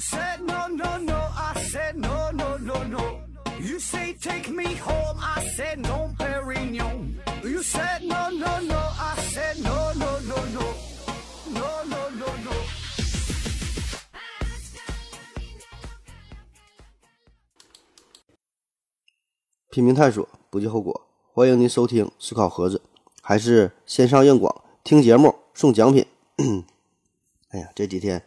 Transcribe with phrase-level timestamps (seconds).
[0.00, 1.14] said no, no, no.
[1.14, 3.20] I said no, no, no, no.
[3.60, 5.18] You say take me home.
[5.20, 7.14] I said no, Perignon.
[7.44, 8.78] You said no, no, no.
[8.78, 10.74] I said no, no, no, no.
[11.52, 12.26] No, no, no, no.
[12.44, 12.52] no.
[19.70, 21.08] 拼命探索，不计后果。
[21.32, 22.82] 欢迎您收听思考盒子，
[23.22, 26.06] 还是线上硬广听节目送奖品。
[27.50, 28.22] 哎呀，这几天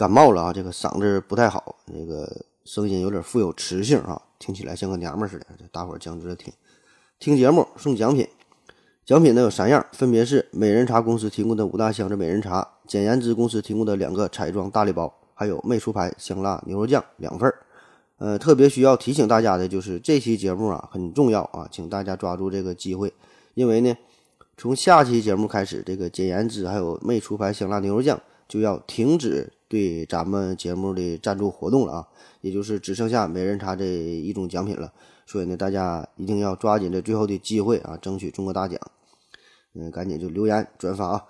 [0.00, 2.26] 感冒了啊，这个嗓子不太好，这个
[2.64, 5.44] 声音有点富有磁性啊，听起来像个娘们儿似的。
[5.58, 6.50] 这大伙儿将就着听，
[7.18, 8.26] 听节目送奖品。
[9.04, 17.58] 奖品呢有三样，分别是美人茶公司提供的五大箱子美人茶，简言之公司提供的两个彩妆大礼包，还有魅厨牌香辣牛肉酱两份儿。
[18.16, 23.12] 呃，特别需要提醒大家的就是这期节目啊很重要啊，请大家抓住这个机会，
[23.52, 23.94] 因为呢，
[24.56, 32.08] 从下期节目开始，这个简言之还有魅厨牌香辣牛肉酱就要停止对咱们节目的赞助活动了啊，
[32.40, 34.92] 也就是只剩下美人茶这一种奖品了。
[35.24, 38.80] 所以呢，大家一定要抓紧这最后的机会啊，争取中个大奖。
[39.74, 41.24] 嗯，赶紧就留言转发啊。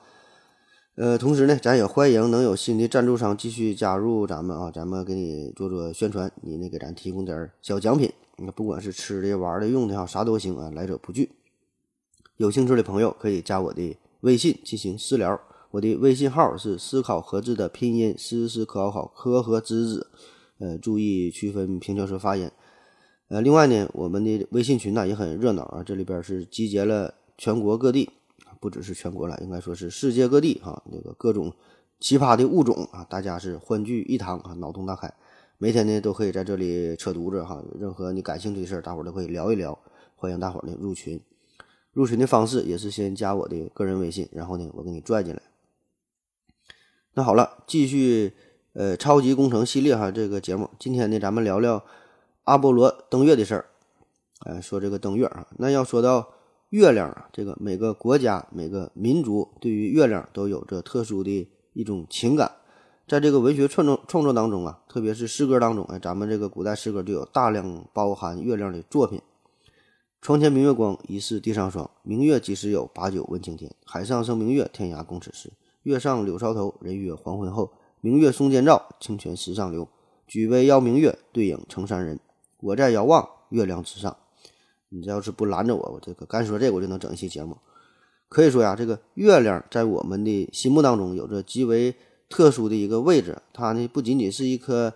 [0.94, 11.30] 呃，同时呢，咱也欢迎能有新的赞助商继续加入咱们啊，咱们给你做做宣传，你呢给咱提供点小奖品，你不管是吃的、玩的、用的哈，啥都行啊，来者不拒。
[12.38, 15.38] 有兴趣的朋友可以加我的微信进行私聊，
[15.72, 20.08] 我的微信号是思考盒子的拼音思思考考科和知子，
[20.58, 22.50] 呃，注意区分平翘舌发音。
[23.28, 28.10] 呃，另外呢，我们的微信群呢也很热闹啊，这里边是集结了全国各地。
[28.58, 31.50] 不只是全国了，应该说是世界各地哈，那个各种
[31.98, 35.10] 奇葩的物种啊，大家是欢聚一堂啊，脑洞大开。
[35.56, 39.78] 每天呢都可以在这里扯犊子哈，任何你感兴趣的事儿，大伙儿都可以聊一聊。
[40.16, 41.18] 欢迎大伙儿呢入群，
[41.92, 45.40] 入群的方式也是先加我的个人微信，然后呢我给你拽进来。
[47.14, 48.32] 那好了，继续
[48.72, 51.84] 呃超级工程系列哈这个节目，今天呢咱们聊聊
[52.44, 53.66] 阿波罗登月的事儿。
[54.40, 56.34] 哎，说这个登月啊，那要说到。
[56.70, 62.52] 月亮啊，这个每个国家、每个民族对于月亮都有着特殊的一种情感。
[63.08, 69.20] 在这个文学创作创作当中啊，特别是诗歌当中，哎，咱们这个古代诗歌就有大量包含月亮的作品。
[70.22, 71.90] 床前明月光，疑是地上霜。
[72.04, 72.88] 明月几时有？
[72.94, 73.74] 把酒问青天。
[73.84, 75.50] 海上生明月，天涯共此时。
[75.82, 77.72] 月上柳梢头，人约黄昏后。
[78.02, 79.86] 明月松间照，清泉石上流。
[80.26, 82.18] 举杯邀明月，对影成三人。
[82.60, 84.16] 我在遥望月亮之上。
[84.88, 87.56] 你这要是不拦着我，我这个干说这个我就能整一期节目。
[88.28, 91.94] 可以说呀，这个月亮在我们的心目当中有着极为
[92.28, 93.36] 特殊的一个位置。
[93.52, 94.92] 它呢不仅仅是一颗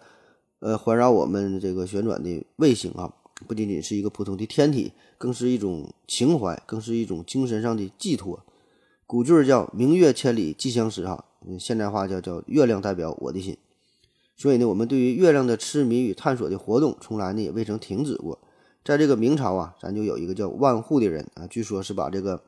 [0.60, 3.12] 呃环绕我们这个旋转的卫星啊，
[3.46, 8.42] 不仅仅是一个普通的天体，更是一种情怀，更是一种精神上的寄托。
[9.14, 11.24] 古句叫“明月千里寄相思”哈，
[11.60, 13.56] 现代话叫叫“月亮代表我的心”。
[14.36, 18.40] 所以呢，我们对于月亮的痴迷与探索的活动，从来呢也未曾停止过。
[18.84, 22.42] 在这个明朝啊，咱就有一个叫万户的人啊，据说是把这个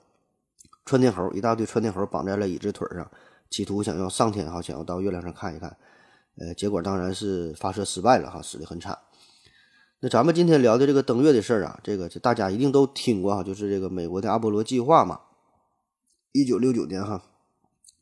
[0.84, 3.08] 窜天猴一大堆窜天猴绑在了椅子腿上，
[3.48, 5.76] 企图想要上天哈，想要到月亮上看一看，
[6.36, 8.98] 呃，结果当然是发射失败了哈，死的很惨。
[10.00, 15.20] 那咱们今天聊的这个登月的事儿啊，这个大家一定都听过哈，就是这个美国的阿波罗计划嘛。
[16.32, 17.22] 一九六九年哈，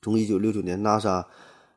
[0.02, 1.24] 从一九六九年 NASA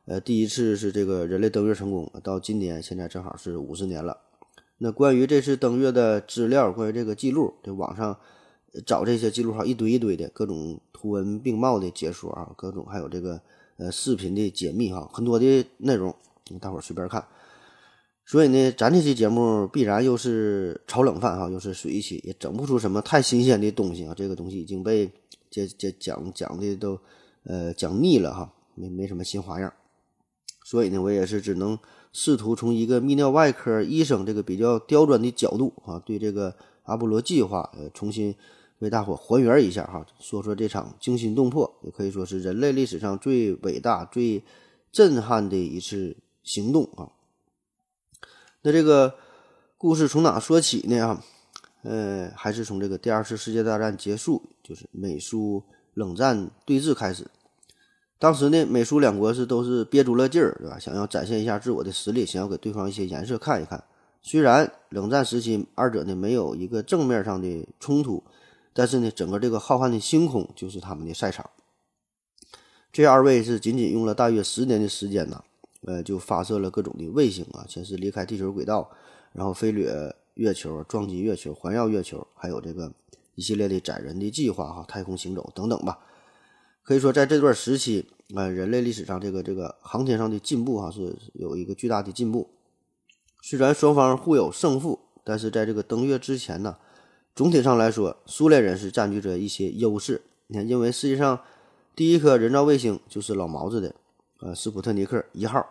[0.06, 4.18] 呃第一次是这个人类登月成功，到今年现在正好是五十年了。
[4.78, 8.18] 那关于这次登月的资料，关于这个记录，这网上
[8.86, 13.40] 找这些记录哈，一堆一堆的各种图文并茂的解说啊，各种还有这个
[13.76, 16.14] 呃视频的解密哈，很多的内容，
[16.60, 17.26] 大伙儿随便看。
[18.24, 24.14] 所以呢，咱这期节目必然又是炒冷饭哈，又是水一期，也整不出什么太新鲜的东西啊。
[24.14, 25.10] 这个东西已经被
[25.50, 26.98] 这这讲讲的都
[27.44, 29.72] 呃讲腻了哈，没没什么新花样。
[30.64, 31.78] 所以呢，我也是只能。
[32.10, 38.34] 试图从一个泌尿外科医生这个比较刁钻的角度啊，对这个阿波罗计划呃重新
[38.78, 44.42] 为大伙还原一下哈，说说这场惊心动魄，也可以说是人类历史上最伟大、最
[44.90, 47.12] 震撼的一次行动啊。
[48.62, 49.14] 那这个
[49.76, 50.98] 故事从哪说起呢？
[51.06, 51.24] 啊，
[51.82, 55.62] 呃，还是从这个第二次世界大战结束，就是美苏
[55.94, 57.26] 冷战对峙开始。
[58.18, 60.78] 当时呢，美苏两国是都是憋足了劲儿，对吧？
[60.78, 63.84] 想要展现一下自我的实力，想要给对方一些颜色看一看。
[64.20, 68.24] 虽然冷战时期二者呢没有一个正面上的冲突，
[68.72, 71.48] 但是呢，整个这个浩瀚的星空就是他们的赛场。
[72.90, 75.44] 这二位是仅仅用了大约十年的时间呢，
[75.86, 78.90] 呃，就发射了各种的卫星啊，先是离开地球轨道，
[79.32, 79.88] 然后飞掠
[80.38, 82.92] 月球、撞击月球、环绕月球，还有这个
[83.34, 85.98] 一系列的载人的计划哈，太空行走等等吧。
[86.84, 88.06] 可以说在这段时期
[88.36, 92.48] 啊、人类历史上这个这个航天上的进步哈、是有一个巨大的进步。
[93.42, 96.76] 虽然双方互有胜负，但是在这个登月之前呢，
[97.34, 100.22] 总体上来说，苏联人是占据着一些优势。
[100.46, 101.40] 你看，因为世界上
[101.96, 103.94] 第一颗人造卫星就是老毛子的，
[104.40, 105.66] 呃，斯普特尼克一号。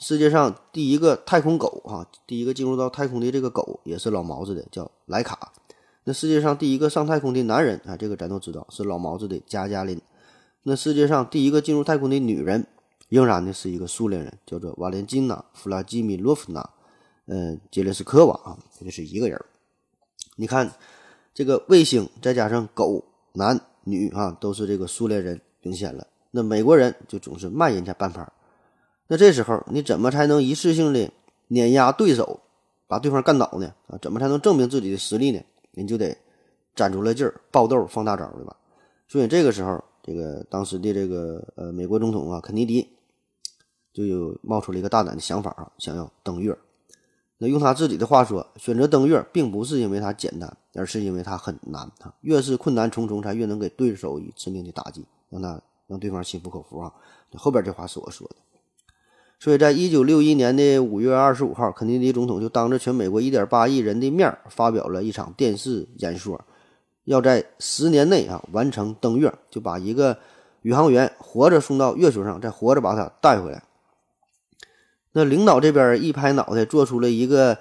[0.00, 5.52] 世界上第一个太空狗啊，第一个进入到太空的这个狗也是老毛子的，叫莱卡。
[6.04, 10.00] 那世界上第一个上太空的男人啊，这个咱都知道是老毛子的加加林。
[10.62, 12.66] 那世界上第一个进入太空的女人，
[13.10, 16.70] 仍然呢是一个苏联人，叫做瓦莲金娜·弗拉基米洛夫娜，
[17.26, 19.38] 嗯，杰列斯科娃啊，这是一个人。
[20.36, 20.72] 你看
[21.34, 23.04] 这个卫星，再加上狗
[23.34, 26.06] 男女啊，都是这个苏联人领先了。
[26.30, 28.26] 那美国人就总是慢人家半拍。
[29.12, 31.10] 那这时候你怎么才能一次性的
[31.48, 32.38] 碾压对手，
[32.86, 33.74] 把对方干倒呢？
[33.88, 35.40] 啊，怎么才能证明自己的实力呢？
[35.72, 36.16] 你就得
[36.76, 38.56] 攒足了劲儿，爆豆放大招，对吧？
[39.08, 42.88] 所以这个时候，这个当时的这个呃美国总统啊肯尼迪
[43.92, 46.56] 就有冒出了一个大胆的想法啊，想要登月。
[47.38, 52.14] 那用他自己的话说，选择登月并不是因为它简单，而是因为它很难啊。
[52.20, 56.92] 越是困难重重，才越能给对手以致命的打击，让他让对方心服口服啊。
[57.34, 58.36] 后边这话是我说的。
[59.42, 66.38] 所以在一九六一年的五月二十五号，肯尼迪总统就当着全美国一点八亿人的面发表了一场电视演说，
[67.04, 70.18] 要在十年内啊完成登月，就把一个
[70.60, 73.62] 宇航员活着送到月球上，再活着把他带回来。
[75.12, 77.56] 那领导这边一拍脑袋，做出了一个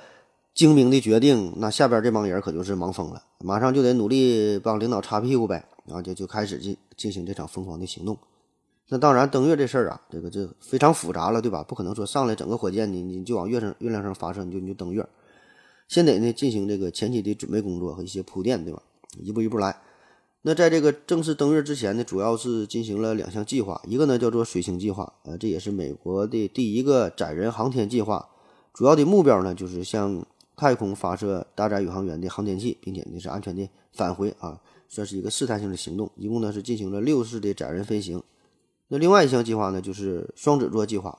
[0.53, 8.17] 精明的决定，那下边这帮人可就是忙疯了，马上就得努力帮领导擦屁股呗，然后就就开始进进行这场疯狂的行动。
[8.91, 11.61] 那当然，登月这事儿啊，这个这非常复杂了，对吧？
[11.61, 15.07] 不可能说上来整个火箭你你就往月上月亮上发射，你就你就登月，
[15.87, 18.81] 先得呢进行这个前期的准备工作和一些铺垫，对吧？
[19.19, 19.79] 一步一步来。
[20.41, 28.27] 那在这个正式登月之前呢，主要是进行了两项计划，一个呢叫做水星计划，呃，这也是美国的第一个载人航天计划，
[28.73, 30.25] 主要的目标呢就是向
[30.55, 36.09] 太空发射搭载宇航员的航天器，并且呢是安全的返回啊，算是一个试探性的行动。
[36.15, 38.23] 一共呢是进行了六次的载人飞行。
[38.89, 41.17] 那另外一项计划呢，就是双子座计划。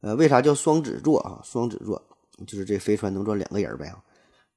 [0.00, 1.40] 呃，为啥叫双子座啊？
[1.42, 2.02] 双子座
[2.46, 3.94] 就是这飞船能坐两个人呗。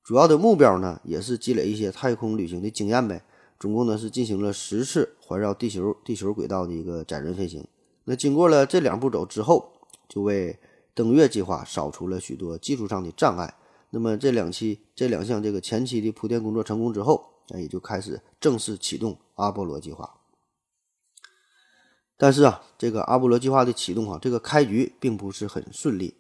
[0.04, 3.24] 主要的目标呢，也是积累一些太空旅行的经验呗。
[3.60, 7.66] 总共呢是进行了十次环绕地球地球轨道的一个载人飞行。
[8.04, 9.72] 那经过了这两步走之后，
[10.10, 10.60] 就为
[10.94, 13.54] 登月计划扫除了许多技术上的障碍。
[13.90, 20.17] 那么这两期这两项这个前期的铺垫工作成功之后，那也就开始正式启动阿波罗计划。
[22.18, 26.16] 但是啊，这个阿波罗计划的启动啊，这个开局并不是很顺利。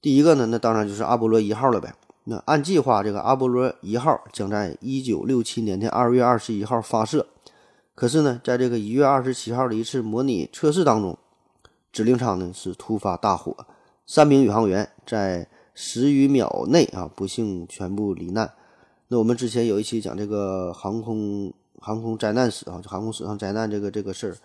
[0.00, 1.92] 第一个呢，那当然就是阿波罗一号了呗。
[2.26, 7.26] 那按计划，这个阿波罗一号将在一九六七年的二月二十一号发射。
[7.94, 11.18] 可是呢，在这个一月二十七号的一次模拟测试当中，
[11.92, 13.66] 指令舱呢是突发大火，
[14.06, 18.52] 三名宇航员在十余秒内啊不幸全部罹难。
[19.08, 24.36] 那我们之前有一期讲这个航空航空灾难史啊，就航空史上灾难这个这个事儿。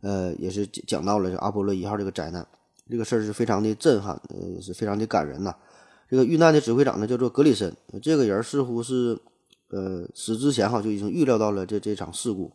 [0.00, 2.46] 呃，也是讲到了阿波罗一号这个灾难，
[2.88, 5.54] 这个事儿是非常的震撼，呃，也是非常的感人呐。
[6.08, 9.18] 这个遇难的指挥长呢叫做格里森，这个人似乎是，
[9.70, 12.52] 呃，死之前哈就已经预料到了这这场事故。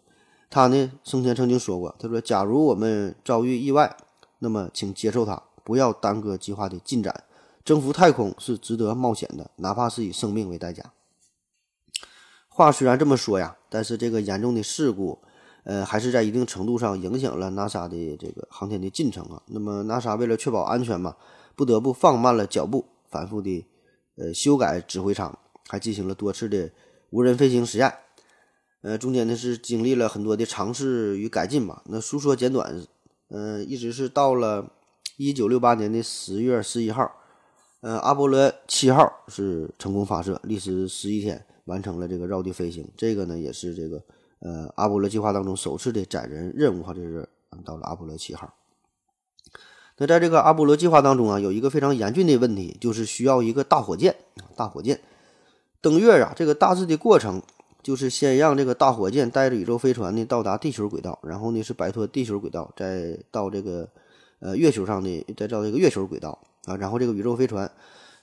[0.49, 3.95] 他呢生前曾经说过，他说：“假如我们遭遇意外，
[4.39, 7.23] 那么请接受它，不要耽搁计划的进展。
[7.65, 10.93] 征服太空是值得冒险的，哪怕是以生命为代价。”
[12.47, 15.19] 话虽然这么说呀，但是这个严重的事故。
[15.65, 19.41] 呃，还是在一定程度上影响了 NASA 的这个航天的进程啊。
[19.47, 21.15] 那么，NASA 为了确保安全嘛，
[21.55, 23.65] 不得不放慢了脚步，反复的
[24.17, 25.37] 呃修改指挥舱，
[25.69, 26.69] 还进行了多次的
[27.11, 27.93] 无人飞行实验。
[28.81, 31.81] 呃，中间呢是经历了很多的尝试与改进吧。
[31.85, 32.85] 那书说简短，
[33.29, 34.69] 嗯，一直是到了
[35.15, 37.09] 一九六八年的十月十一号，
[37.79, 42.85] 呃，阿波罗七号是成功发射，历时十一天完成了这个绕地飞行。
[42.97, 44.03] 这个呢也是这个。
[44.43, 47.27] 呃，阿波罗计划当中首次的载人任务哈，这是
[47.63, 48.53] 到了阿波罗七号。
[49.97, 54.15] 那在这个阿波罗计划当中啊，有一个非常严峻的问题，就是需要一个大火箭。
[54.57, 54.99] 大火箭
[55.79, 57.41] 登月啊，这个大致的过程
[57.81, 63.87] 就是先让这个大火箭带着宇宙飞船呢到达地球轨道，然后呢是摆脱地球轨道，再到这个
[64.39, 67.71] 呃月球上的，再到这个月球轨道啊，然后这个宇宙飞船，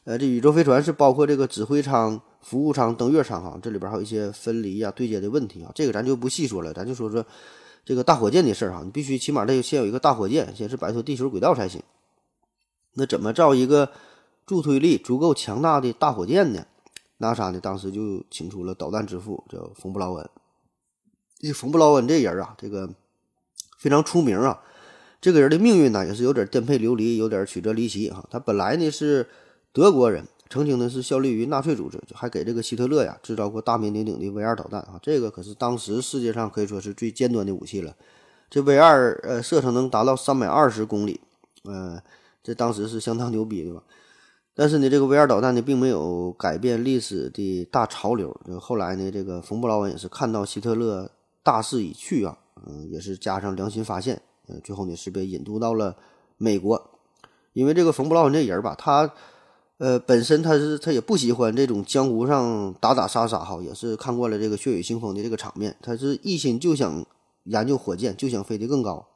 [0.04, 2.20] 呃，这宇宙飞船是包括这个指挥舱。
[2.42, 7.22] 服务舱、登月舱哈，这里边还有一些分离呀、对接的问题啊，这个咱就不细说了，咱就说说
[7.84, 8.80] 这个大火箭的事儿哈。
[8.82, 11.82] 你必须起码得先有一个大火箭，先是摆脱地球轨道才行。
[12.94, 13.90] 那怎么造一个
[14.46, 16.64] 助推力足够强大的大火箭呢
[17.18, 20.30] ？NASA 呢当时就请出了导弹之父，叫冯布劳恩。
[21.40, 22.88] 这冯布劳恩这人啊，这个
[23.78, 24.62] 非常出名啊。
[25.20, 28.26] 这个人的命运呢，也是有点颠沛流离，有点曲折离奇哈。
[28.30, 29.28] 他本来呢是
[29.72, 34.98] 德国人，曾经呢是效力于纳粹组织，还给这个希特勒呀制造过大名鼎鼎的 V 二导弹啊。
[35.02, 37.94] 这个可是当时世界上可以说是最尖端的武器了。
[38.48, 41.20] 这 V 二呃射程能达到三百二十公里，
[41.62, 42.02] 呃，
[42.42, 43.82] 这当时是相当牛逼的吧。
[44.52, 48.36] 但是呢，这个 V 二导弹呢，并没有改变历史的大潮流。
[48.60, 51.08] 后来呢，这个冯布劳恩也是看到希特勒
[51.44, 52.36] 大势已去啊，
[52.66, 54.20] 嗯，也是加上良心发现。
[54.64, 55.96] 最后呢是被引渡到了
[56.36, 56.90] 美国，
[57.52, 59.14] 因为这个冯布劳恩这人吧，他
[59.80, 67.02] 呃本身他是他也不喜欢这种江湖上打打杀杀哈，也是看惯了这个血雨腥风的这个场面，他是一心就想
[67.44, 69.06] 研究火箭，就想飞得更高。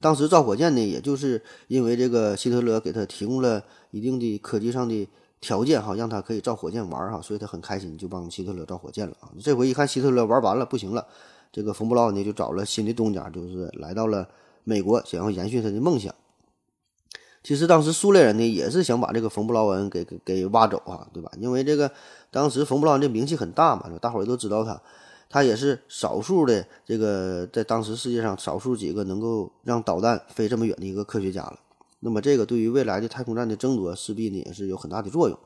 [0.00, 3.60] 当时造火箭呢，也就是因为这个希特勒给他提供了
[3.90, 5.08] 一定的科技上的
[5.40, 9.28] 条件哈，让他可以造火箭玩哈，所以他很开心就帮希特勒造火箭了啊。
[9.42, 11.04] 这回一看希特勒玩完了不行了，
[11.50, 14.28] 这个冯布劳恩呢就找了新的东家，就是来到了。
[14.68, 16.12] 美国想要延续他的梦想，
[17.46, 21.30] 其实当时苏联人呢也是想把这个冯布劳恩给给给挖走啊，对吧？
[21.38, 21.88] 因为这个
[22.28, 24.82] 当时冯布劳恩这名气很大嘛，大伙儿都知道他，
[25.30, 31.56] 他也是少数的这个在当时世界上少数几个能够让导弹飞这么远的一个科学家了。
[32.00, 35.38] 那么这个对于未来的太空站的争夺势必呢也是有很大的作用。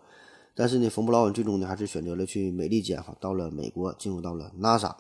[0.55, 4.95] 但是呢，冯布劳恩最终呢还是选择了去美利坚哈，到了美国，进入到了 NASA，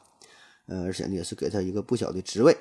[0.66, 2.54] 呃，而且呢也是给他一个不小的职位。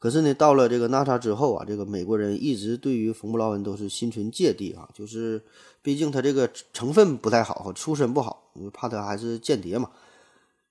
[0.00, 5.42] 可是呢，到了这个 NASA 之后啊，这个美国人一直对于冯布劳恩都是心存芥蒂啊，就是
[5.82, 9.90] 毕竟他这个成分不太好，出身不好，怕他还是间谍嘛。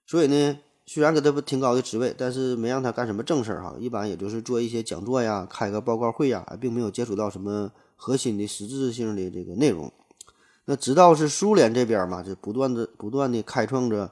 [0.08, 0.58] 所以呢，
[0.88, 9.94] 虽然给他挺高的职位，但是没让他干什么正事儿哈，一般也就是做一些讲座呀，开个报告会呀，并没有接触到什么核心的实质性的这个内容。
[10.66, 14.12] 那直到是苏联这边嘛，就不断的不断的开创着，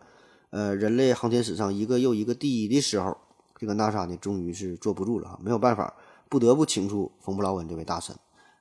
[0.52, 3.18] 呃，人类航天史上一个又一个第一的时候。
[3.58, 5.94] 这个 NASA 呢，终于是坐不住了哈，没有办法，
[6.30, 8.16] 不得不请出冯布劳恩这位大神。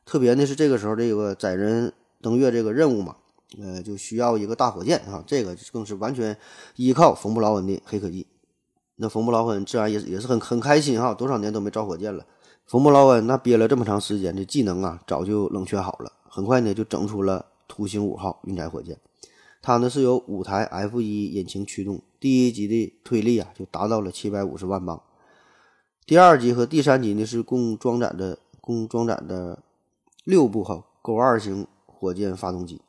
[0.05, 3.17] 特别呢是这个时候，这个载人登月这个任务嘛，
[3.61, 6.37] 呃，就需要一个大火箭啊，这个更是完全
[6.77, 8.27] 依靠冯布劳恩的黑科技。
[8.97, 12.25] 那冯布劳恩自然也也是很很开心哈，多少年都没造火箭了。
[12.67, 18.99] 冯布劳恩那憋了这么长时间的技能啊，早就冷却好了，很快呢就整出了图星五号运载火箭。
[19.67, 22.01] 它呢是由五台 F 一引擎驱动。
[22.21, 25.03] 第一级的推力啊，就达到了七百五十万磅。
[26.07, 29.59] 第二级和第三级呢，是共装载的共装载的
[30.23, 32.81] 六部哈勾二型火箭发动机。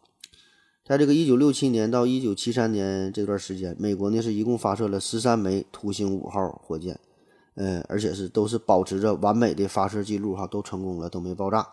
[0.86, 7.00] 在这个一九六七年到一九七三年这段时间，美国呢是一共发射了十三枚图星五号火箭，
[7.56, 11.70] 嗯，而且是都是保持着完美的发射记录哈，都成功了，都没爆炸。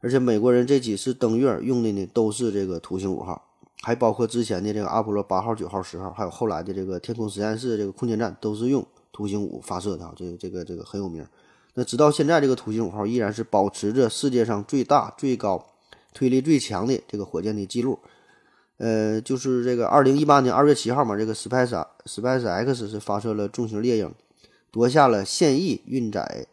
[0.00, 3.46] 而且美国人这几次登月用的呢，都是这个图星五号。
[3.82, 10.12] 还包括之前的这个阿波罗八号、九号、十号，还有后来的这个天空实验室这个空间站，都是用图形五发射的啊。
[10.16, 11.26] 这、这个、这个很有名。
[11.74, 15.64] 那直到现在，这个图形五号依然是保持着世界上最大、最高、
[16.12, 17.98] 推力最强的这个火箭的记录。
[18.76, 24.12] 呃，就是这个二零一八年二月七号嘛，这个 Space Space X 是发射了重型猎鹰，
[24.70, 26.46] 夺下了现役运载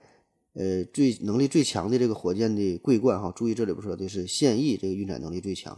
[0.53, 3.31] 呃最能力最强的这个火箭的桂冠哈。
[3.35, 5.77] 注意这里边说的是现役这个运载能力最强。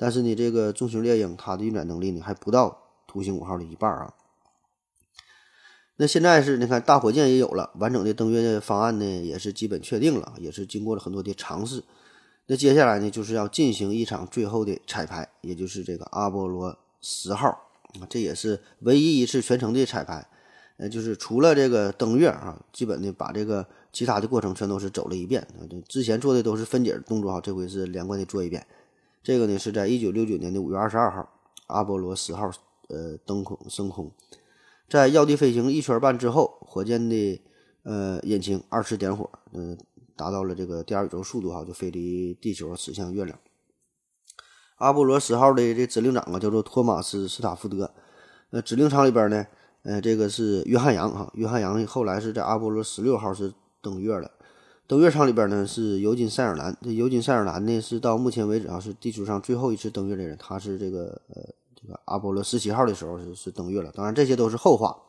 [0.00, 4.14] 但是呢，这个重型猎鹰它的运载能力呢还不到图星五号的一半啊。
[5.96, 11.84] 那现在是你看大火箭也有了，完整的登月方案呢也是基本确定了，也是经过了很多的尝试。
[12.46, 17.48] 那接下来呢就是要进行一场最后的彩排，也就是这个阿波罗十号
[18.00, 20.26] 啊，这也是唯一一次全程的彩排。
[20.78, 25.46] 呃，就是除了这个登月啊，基本的把这个其他的过程全都是走了一遍。
[25.86, 28.66] 之前做的都是分解动作哈，这回是连贯的做一遍。
[29.22, 31.28] 这个呢是在一九六九年的五月二十二号，
[31.66, 32.50] 阿波罗十号
[32.88, 34.10] 呃登空升空，
[34.88, 37.42] 在绕地飞行一圈半之后，火箭的
[37.82, 39.76] 呃引擎二次点火，嗯，
[40.16, 43.38] 达到了这个第二宇宙速度哈，就飞离地球驶向月亮。
[44.76, 47.92] 阿波罗十号的这指令长啊叫做托马斯斯塔福德，
[48.50, 49.46] 呃，指令舱里边呢，
[49.82, 54.30] 呃，这个是约翰杨哈，约翰杨后来是在阿波罗十六号是登月了。
[54.90, 61.40] 登月舱里边呢是尤金·塞尔兰，这尤金·塞尔兰呢是到目前为止啊是地球上最后一次登月的人，他是这个呃
[61.80, 65.00] 这个阿波罗十七号的时候是是登月了，当然这些都是后话。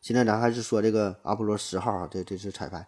[0.00, 2.84] 现在咱还是说这个阿波罗十号啊，这这次彩排。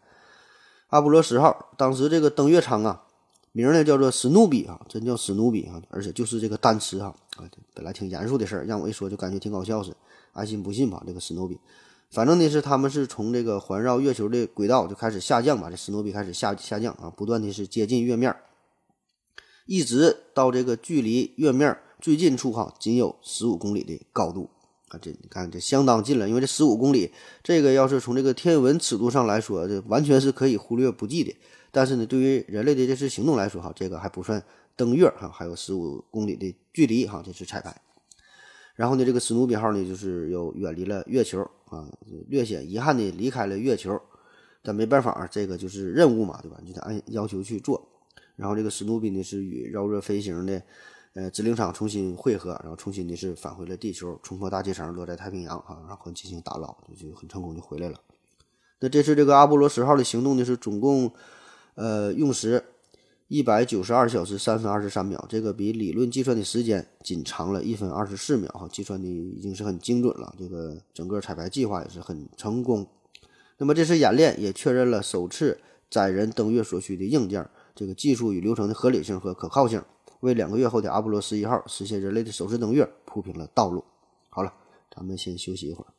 [0.89, 3.05] 阿波罗十号当时这个登月舱啊，
[3.53, 9.97] 名呢叫做史努比啊，真叫史努比啊，而且就是这个单词哈啊，本来挺严肃的事儿，让我一说就感觉挺搞笑似的，
[10.33, 11.61] 爱信不信吧，这个史努比。
[12.15, 18.33] 反正呢是他们是从这个环绕月球的轨道就开始下降吧，这史努比开始下下降啊，不断的是接近月面，
[19.67, 24.49] 一直到这个距离月面最近处哈，仅有十五公里的高度
[24.91, 27.11] 啊，这你看这相当近了，因为这十五公里，
[27.43, 31.35] 这个要是从这个天文尺度上来说，这完全是可以忽略不计的。
[31.73, 34.41] 但是呢，对于人类的这次行动来说，哈，这个还不算
[34.77, 37.75] 登月哈，还有十五公里的距离哈，这是彩排。
[38.77, 41.89] 然后呢，这个史努比号呢，就是又远离了月球啊，
[42.29, 44.01] 略显遗憾的离开了月球。
[44.63, 46.59] 但没办法，这个就是任务嘛，对吧？
[46.65, 47.87] 你得按要求去做。
[48.37, 50.63] 然后这个史努比呢，是与绕热飞行的。
[51.13, 58.01] 呃，指令场重新汇合，然后重新的是返回了地球，冲破大气层，落在太平洋啊，然后进行打捞，就就很成功就回来了。
[58.81, 61.13] 那这次这个阿波罗十号的行动呢，是总共
[61.77, 62.65] 呃用时
[63.29, 70.35] 一百九十二小时三分二十三秒，这个比理论计算的时间仅长了一分二十四秒哈，计算的已经是很精准了。
[70.39, 72.87] 这个整个彩排计划也是很成功。
[73.57, 75.59] 那么这次演练也确认了首次
[75.91, 79.83] 载人登月所需的硬件，这个技术与流程的合理性和可靠性。
[80.21, 83.85] 为两个月后的阿波罗十一号实现人类的首次登月铺平了道路。
[84.31, 84.53] 好了，
[84.95, 85.93] 咱们先休息一会儿。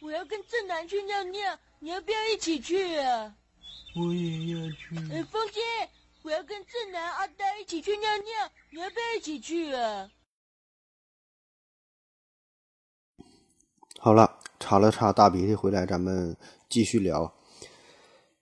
[0.00, 3.34] 我要跟正南去尿尿，你要不要一起去啊？
[3.96, 4.96] 我也要去。
[5.12, 5.60] 哎，风姐，
[6.22, 10.10] 我要跟正南、阿呆一起去尿尿，你要不要一起去啊？
[13.98, 16.36] 好了，擦了擦大鼻涕回来，咱们
[16.68, 17.32] 继续聊。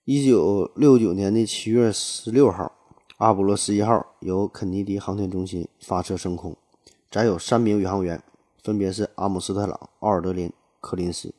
[0.03, 2.75] 一九六九年的七月十六号。
[3.17, 6.55] 阿波罗十一号由肯尼迪航天中心发射升空，
[7.11, 8.23] 载有三名宇航员，
[8.63, 11.33] 分别是阿姆斯特朗、奥尔德林、柯林斯。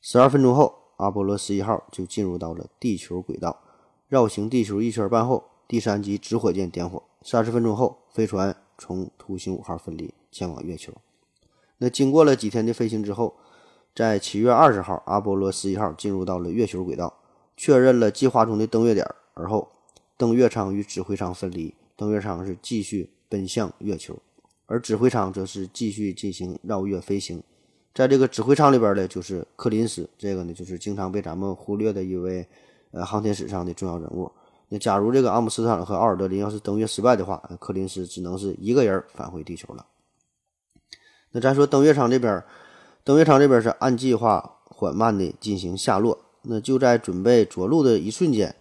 [0.00, 3.64] 十二分钟后，阿波罗十一号就进入到了地球轨道，
[4.06, 7.02] 绕行地球一圈半后，第三级直火箭点火。
[7.22, 10.92] 三十分钟后，飞船从土星五号分离，前往月球。
[11.78, 13.34] 那经过了几天的飞行之后，
[13.94, 17.14] 在七月二十号，阿波罗十一号进入到了月球轨道，
[17.56, 19.66] 确认了计划中的登月点，而后。
[20.18, 24.18] 登月舱与指挥舱分离，登月舱是继续奔向月球，
[24.66, 27.42] 而指挥舱则是继续进行绕月飞行。
[27.94, 32.46] 在这个指挥舱里边呢，就是柯林斯，这个呢就是经常被咱们忽略的一位
[32.90, 34.30] 呃航天史上的重要人物。
[34.74, 39.84] 那假如这个阿姆斯特朗和奥尔德林要是登月失败的话，柯林斯只能是一个人返回地球了。
[41.32, 42.42] 那咱说登月舱这边，
[43.04, 46.18] 登月舱这边是按计划缓慢的进行下落。
[46.44, 48.56] 那就在准备着陆的一瞬间。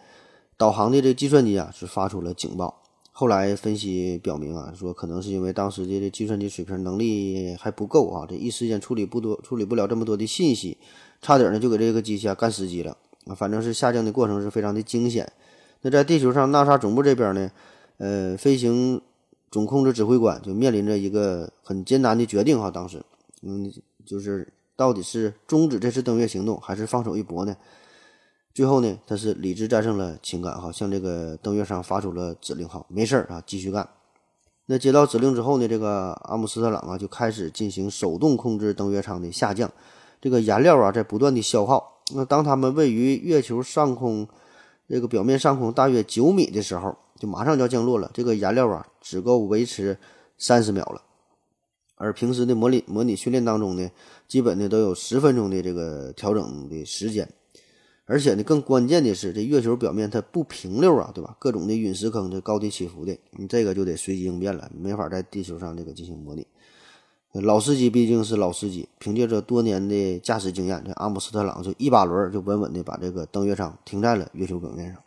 [0.57, 2.83] 导航的这计算机啊是发出了警报。
[3.13, 10.77] 后来分析表明啊，说可能是因为当时的这计算机水平能力还不够啊，这一时间处理不多，处理不了这么多的信息，
[11.21, 12.97] 差点呢就给这个机器啊干死机了
[13.27, 13.33] 啊。
[13.33, 15.31] 反正是下降的过程是非常的惊险。
[15.81, 17.51] 那在地球上，NASA 总部这边呢，
[17.97, 19.01] 呃，飞行
[19.49, 22.69] 总控制指挥官就面临着一个很艰难的决定哈。
[22.69, 23.03] 当时，
[23.41, 23.71] 嗯，
[24.05, 27.55] 就是到底是终止这次登月行动，还是放手一搏呢？
[28.53, 33.89] 最后呢，他是理智战胜了情感，哈，向这个登月舱发出了指令，哈，没事儿啊，继续干。
[34.67, 39.71] 那接到指令之后呢，这个阿姆斯特朗啊就开始进行手动控制登月舱的下降。
[40.21, 42.03] 这个燃料啊在不断的消耗。
[42.13, 44.27] 那当他们位于月球上空
[44.91, 48.11] 这个表面上空大约九米的时候，就马上就要降落了。
[48.13, 49.97] 这个燃料啊只够维持
[50.37, 51.01] 三十秒了，
[51.95, 53.89] 而平时的模拟模拟训练当中呢，
[54.27, 57.25] 基本呢都有十分钟的这个调整的时间。
[58.03, 61.37] 而且呢，更关键的是，这月球表面它不平溜啊，对吧？
[61.39, 66.45] 各种的陨石坑，这高低起伏的，你这个就得随机应变了，没法在地球上这个进行模拟。
[67.33, 75.01] 老司机毕竟是老司机，凭借着多年的驾驶经验，这阿姆斯特朗就一把轮就稳稳的把这个登月舱停在了月球表面上。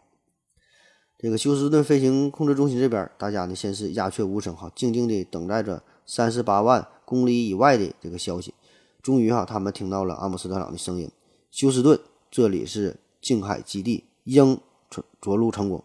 [1.19, 8.55] 这个休斯顿飞行控制中心这边，大家呢先是鸦雀无声，哈，静静的等待着三十八万公里以外的这个消息。
[9.03, 11.11] 终于哈，他们听到了阿姆斯特朗的声音，
[11.51, 11.99] 休斯顿。
[12.31, 14.59] 这里是静海基地，鹰
[14.91, 15.85] 着着陆成功。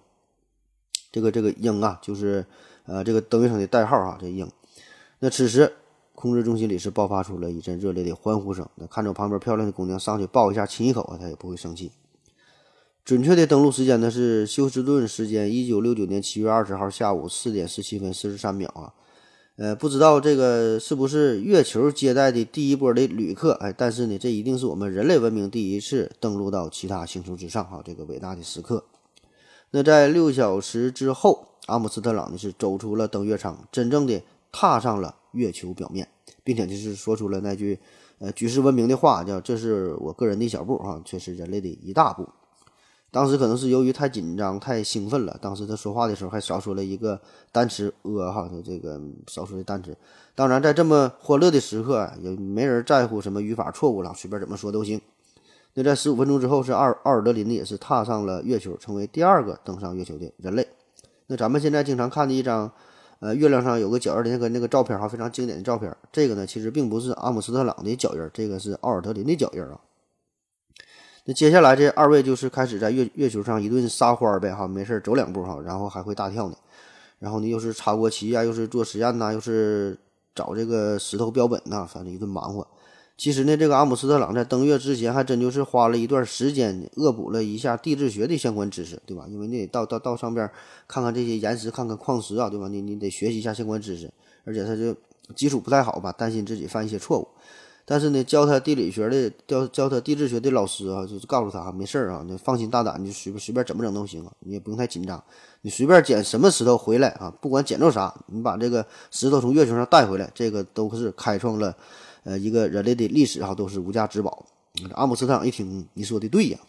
[1.12, 2.44] 这个这个鹰啊，就是
[2.86, 4.50] 呃这个登月舱的代号啊，这鹰。
[5.20, 5.74] 那此时
[6.20, 8.68] 控制中心里是爆发出了一阵热烈的欢呼声。
[8.76, 11.94] 那看着旁边漂亮的姑娘上去抱一下亲一口啊，他也不会生气。
[13.06, 18.92] 准确的登陆时间呢是休斯顿时间一九六九年七月二十号下午四点十七分四十三秒啊。
[19.56, 23.54] 呃，不知道这个是不是月球接待的第一波的旅客？
[23.62, 28.84] 哎，但是呢，这一定是我们人类文明第一次登陆到其他星球之上哈，这个伟大的时刻。
[29.72, 36.08] 那在六小时之后，阿姆斯特朗呢是走出了登月舱，真正的踏上了月球表面，
[36.44, 37.80] 并且就是说出了那句
[38.20, 42.28] 呃举世闻名的话，叫“这是我个人的一小步哈，却是人类的一大步”。
[43.12, 47.20] 当时可能是由于太紧张、太兴奋了，当时他说话的时候还少说了一个
[47.52, 49.98] 单词“呃”哈，他这个少说的单词。
[50.36, 55.02] 当然，在这么欢乐的时刻，也没人在乎什么语法错误了，随便怎么说都行。
[55.74, 60.68] 那在十五分钟之后，是奥奥尔德林呢，也是踏上了月球，成为第二个登上月球的人类。
[61.28, 62.72] 那咱们现在经常看的一张
[63.20, 65.94] 呃，月亮上有个脚印的那个那个照片哈，非常经典的照片。
[66.12, 69.80] 这个呢，其实并不是阿姆斯特朗的脚印，这个是奥尔德林的脚印啊。
[71.26, 76.56] 那接下来这二位就是开始在月月球上一顿撒欢呗哈，没事走两步哈，然后还会大跳呢。
[77.20, 79.98] 然后呢，又是插国旗呀，又是做实验呐，又是
[80.34, 82.66] 找这个石头标本呐，反正一顿忙活。
[83.20, 89.26] 其实呢，这个阿姆斯特朗在登月之前，还真就是花了一段时间恶补了一下地质学的相关知识，对吧？
[89.30, 90.50] 因为你得到到到上边
[90.88, 92.70] 看看这些岩石，看看矿石啊，对吧？
[92.70, 94.10] 你你得学习一下相关知识，
[94.46, 94.96] 而且他就
[95.36, 97.28] 基础不太好吧，担心自己犯一些错误。
[97.84, 105.22] 但是呢，教他地理学的教教他地质学的老师啊，就是告诉他没事儿啊，你放心大胆，你就随便随便怎么整都行，你也不用太紧张，
[105.64, 111.76] 你随便捡什么石头回来啊，不管捡着啥，你把这个石头从月球上带回来，这个都是开创了。
[112.30, 114.46] 呃，一个人类的历史哈都是无价之宝。
[114.94, 116.60] 阿姆斯特朗一听，你说的对呀。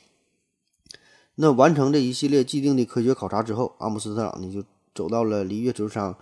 [1.34, 6.16] 那完成这一系列既定的科学考察之后，阿姆斯特朗呢就走到了离月球上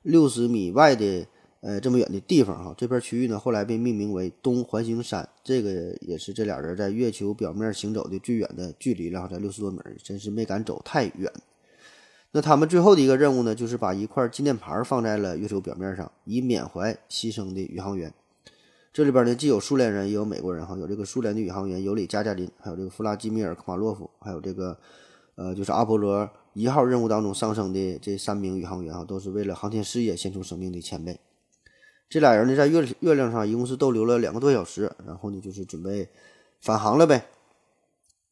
[0.00, 1.26] 六十米外的
[1.60, 2.74] 呃这么远的地方哈。
[2.78, 11.30] 这片区域呢后来被命名为东环形山，这个也是这俩人在月球表面行走的最远的距离了，在六十多米，真是没敢走太远。
[12.32, 18.10] 那他们最后的一个任务呢，就是把一块纪念牌放在了月球表面上，以缅怀牺牲的宇航员。
[18.98, 24.76] 这里边呢，既有苏联人，也有美国人哈，有这个苏联的宇航员尤里加加林，还有这个弗拉基米尔科马洛夫，还有这个，
[25.36, 31.20] 呃，就是阿波罗一号任务当中上升的这三名宇航员啊，都是为了航天事业献出生命的前辈。
[32.08, 36.08] 这俩人呢，在月月亮上一共是逗留了两个多小时，然后呢，就是准备
[36.60, 37.24] 返航了呗。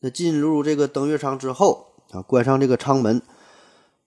[0.00, 3.22] 那进入这个登月舱之后啊，关上这个舱门，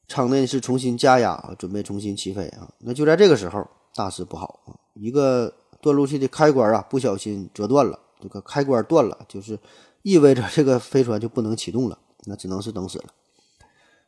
[0.10, 2.70] 舱内是重新加压，准备重新起飞啊。
[2.80, 5.54] 那就在这个时候，大事不好啊，一个。
[5.82, 9.58] 断路器的开关啊，不小心折断了，这个开关断了，就是
[10.02, 13.06] 意味着这个飞船就不能启动了，那只能是等死了。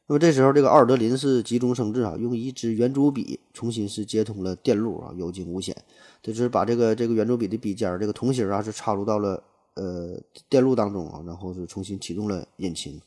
[0.07, 5.73] 那么这时候，这个奥尔德林是急中生智啊，用一支圆珠笔重新是接通了电路啊，有惊无险，
[6.21, 9.41] 就是把这个这个圆珠笔的笔尖儿这个铜芯啊是插入到了
[9.75, 12.99] 呃电路当中啊，然后是重新启动了引擎，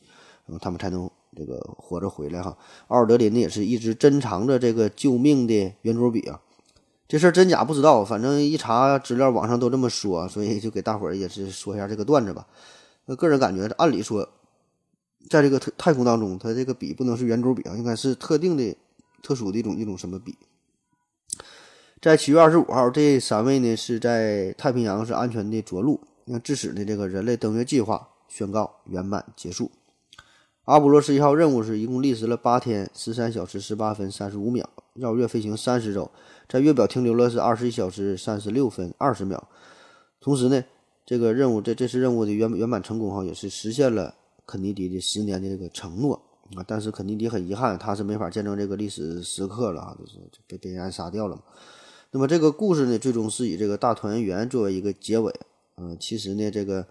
[0.47, 2.57] 然后他们才能这个活着回来哈。
[2.87, 6.41] 奥尔德林呢也是一直珍藏着这个救命的圆珠笔啊。
[7.07, 12.47] 这事儿真假不知道，反正一查资料，网上都这么说，所以就给大伙儿也是说一下这个段子吧。
[13.05, 14.27] 那个人感觉，按理说，
[15.29, 18.75] 在这个太太空当中，它这个笔不能是圆珠笔啊，应该是特定的、
[19.21, 20.35] 特殊的一种一种什么笔。
[22.01, 29.69] 在七月二十五号，这三位呢是在太平洋是安全的着陆，那致使呢这个人类登月计划宣告圆满结束。
[30.65, 36.09] 阿波罗十一号任务是一共历时了八天十三小时十八分三十五秒，绕月飞行三十周。
[36.49, 39.47] 在月表停留了是二十一小时三十六分二十秒，
[40.19, 40.63] 同时呢，
[41.05, 44.15] 这个任务这这次任务的圆圆满成功哈，也是实现了
[44.47, 46.19] 肯尼迪的十年的这个承诺
[46.55, 46.65] 啊。
[46.67, 51.43] 但是肯尼迪很遗憾，他是没法见证这个历史时刻了啊，就是被被人杀掉了嘛。
[52.09, 55.31] 那么这个故事呢，最终是以这个大团圆作为一个结尾。
[55.77, 56.87] 嗯，其实呢，这个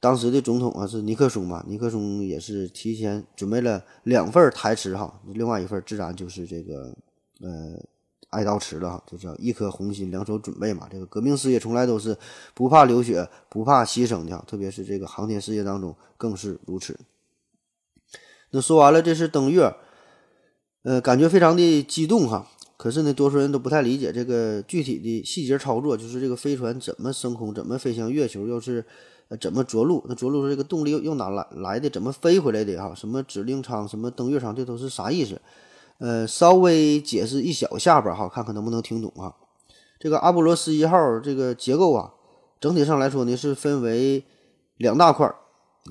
[0.00, 6.96] 当时的总统啊是尼克松嘛，尼克松也是提前准备了两份台词哈，另外一份自然就是这个
[7.40, 7.78] 呃。
[8.32, 10.86] 哀悼词了哈，就叫一颗红心，两手准备嘛。
[10.90, 12.14] 这个革命事业从来都是
[12.52, 17.00] 不怕流血、不怕牺牲的，特别是这个航天事业当中更是如此。
[18.50, 19.74] 那说完了，这是登月，
[20.82, 22.46] 呃，感觉非常的激动哈。
[22.76, 28.84] 可是呢，多数人都不太理解这个具体的细节操作，就是这个飞船怎么升空，怎么飞向月球，又是
[29.36, 30.02] 怎么着陆？
[30.08, 31.90] 那着陆这个动力又又哪来来的？
[31.90, 32.76] 怎么飞回来的？
[32.78, 35.40] 哈，什么指令舱，什么登月舱，这都是啥意思？
[35.98, 39.34] 呃，稍微解释一小下吧，哈，看看能不能听懂啊。
[39.98, 42.14] 这个阿波罗十一号这个结构啊，
[42.60, 44.24] 整体上来说呢是分为
[44.76, 45.34] 两大块儿，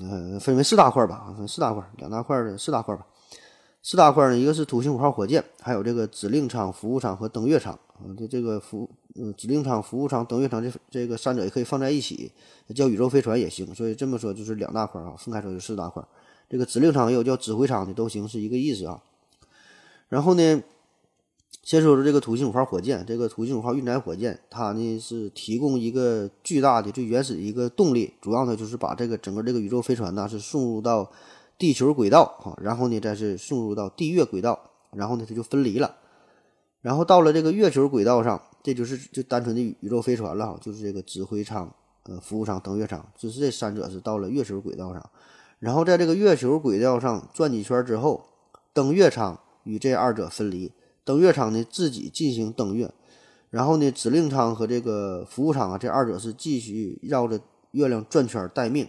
[0.00, 3.06] 呃，分为四大块儿吧，分四大块儿，两大块儿的四大块儿吧。
[3.82, 8.14] 四大块儿呢，一个是土星五号火箭，还有这个指令舱、服务舱和登月舱啊。
[8.16, 12.30] 这这个服，嗯，指令舱、服务舱、登月舱这这个三者也可以放在一起，
[12.74, 13.74] 叫宇宙飞船也行。
[13.74, 16.02] 所以这么说就是两大块啊，分开说就四大块。
[16.50, 19.02] 这个指令舱也有叫指挥舱的都行，是一个意思啊。
[20.08, 20.62] 然后呢，
[21.62, 23.04] 先说说这个土星五号火箭。
[23.06, 31.10] 这个土星五号运载火箭，它呢是提供一个巨大的、最原始的一个动力，主要呢就是把这个整个这个宇宙飞船呢是送入到
[31.58, 34.58] 地球轨道啊，然后呢再是送入到地月轨道，
[34.92, 35.94] 然后呢它就分离了，
[36.80, 41.72] 然后到了这个月球轨道上，这就是就单纯的宇宙飞船了，就是这个指挥舱、
[42.04, 45.10] 呃服务舱、登月舱，就是这三者是到了月球轨道上，
[45.58, 48.24] 然后在这个月球轨道上转几圈之后，
[48.72, 49.38] 登月舱。
[49.64, 50.72] 与这二者分离，
[51.04, 52.90] 登月舱呢自己进行登月，
[53.50, 57.38] 然后呢指令舱和这个服务舱啊，这二者是继续绕着
[57.72, 58.88] 月亮转圈待命。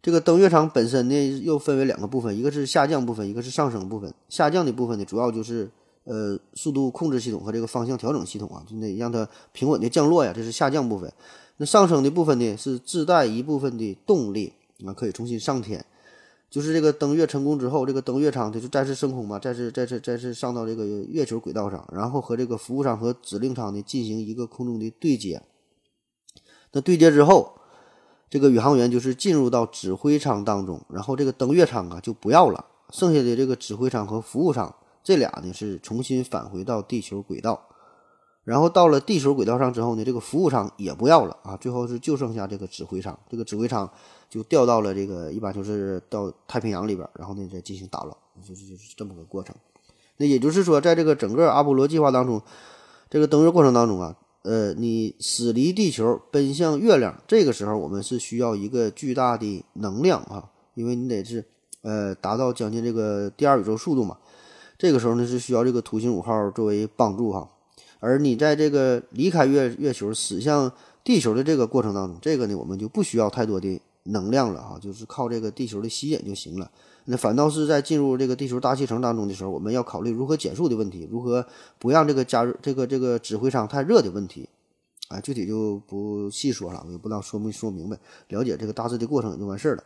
[0.00, 4.14] 这个登月舱本身呢又分为两个部分，一个是下降部分，一个是上升部分。
[4.28, 5.68] 下降的部分呢主要就是
[6.04, 11.12] 呃速度控制系统和这个方向调整系统啊，就得让它平稳的降落呀，这是下降部分。
[11.58, 14.52] 那上升的部分呢，是自带一部分的动力
[14.86, 15.84] 啊，可以重新上天。
[16.48, 25.40] 就是这个登月成功之后，这个登月舱它就再次升空嘛，再次再次再次上到这个月球轨道上，然后和这个服务舱和指令舱呢进行一个空中的对接。
[26.72, 27.52] 那对接之后，
[28.28, 37.66] 这个宇航员就是进入到指挥舱当中，然后这个登月舱啊就不要了，剩下的这个指挥舱和服务舱这俩呢是重新返回到地球轨道。
[38.42, 43.88] 然后到了地球轨道上之后呢，这个服务舱也不要了啊，最后是就剩下这个指挥舱，这个指挥舱
[44.30, 49.54] 就调到了这个一般就是到太平洋里边，然后呢再进行打捞，就是就是这么个过程。
[50.16, 52.42] 那也就是说，在这个整个阿波罗计划当中，
[53.08, 61.44] 这个登月过程当中啊，呃，你驶离地球奔向月亮，这个时候我们是需要一个巨大的能量啊，因为你得是
[61.82, 64.16] 呃达到将近这个第二宇宙速度嘛，
[64.80, 67.46] 这个时候呢是需要这个土星五号作为帮助哈。
[67.98, 70.72] 而你在这个离开月月球驶向
[71.04, 76.70] 地球的这个过程当中，这个呢我们就不需要太多的能量了哈，就是靠这个地球的吸引就行了。
[77.04, 81.46] 那反倒是在进入这个地球大气层当中的时候，我们要考虑如何减速的问题，如何
[81.78, 84.48] 不让这个加热这个这个指挥舱太热的问题。
[85.08, 89.84] 啊，具体就不细说了，我也不知道说没说明白，了解这个大致的过程就完事儿了。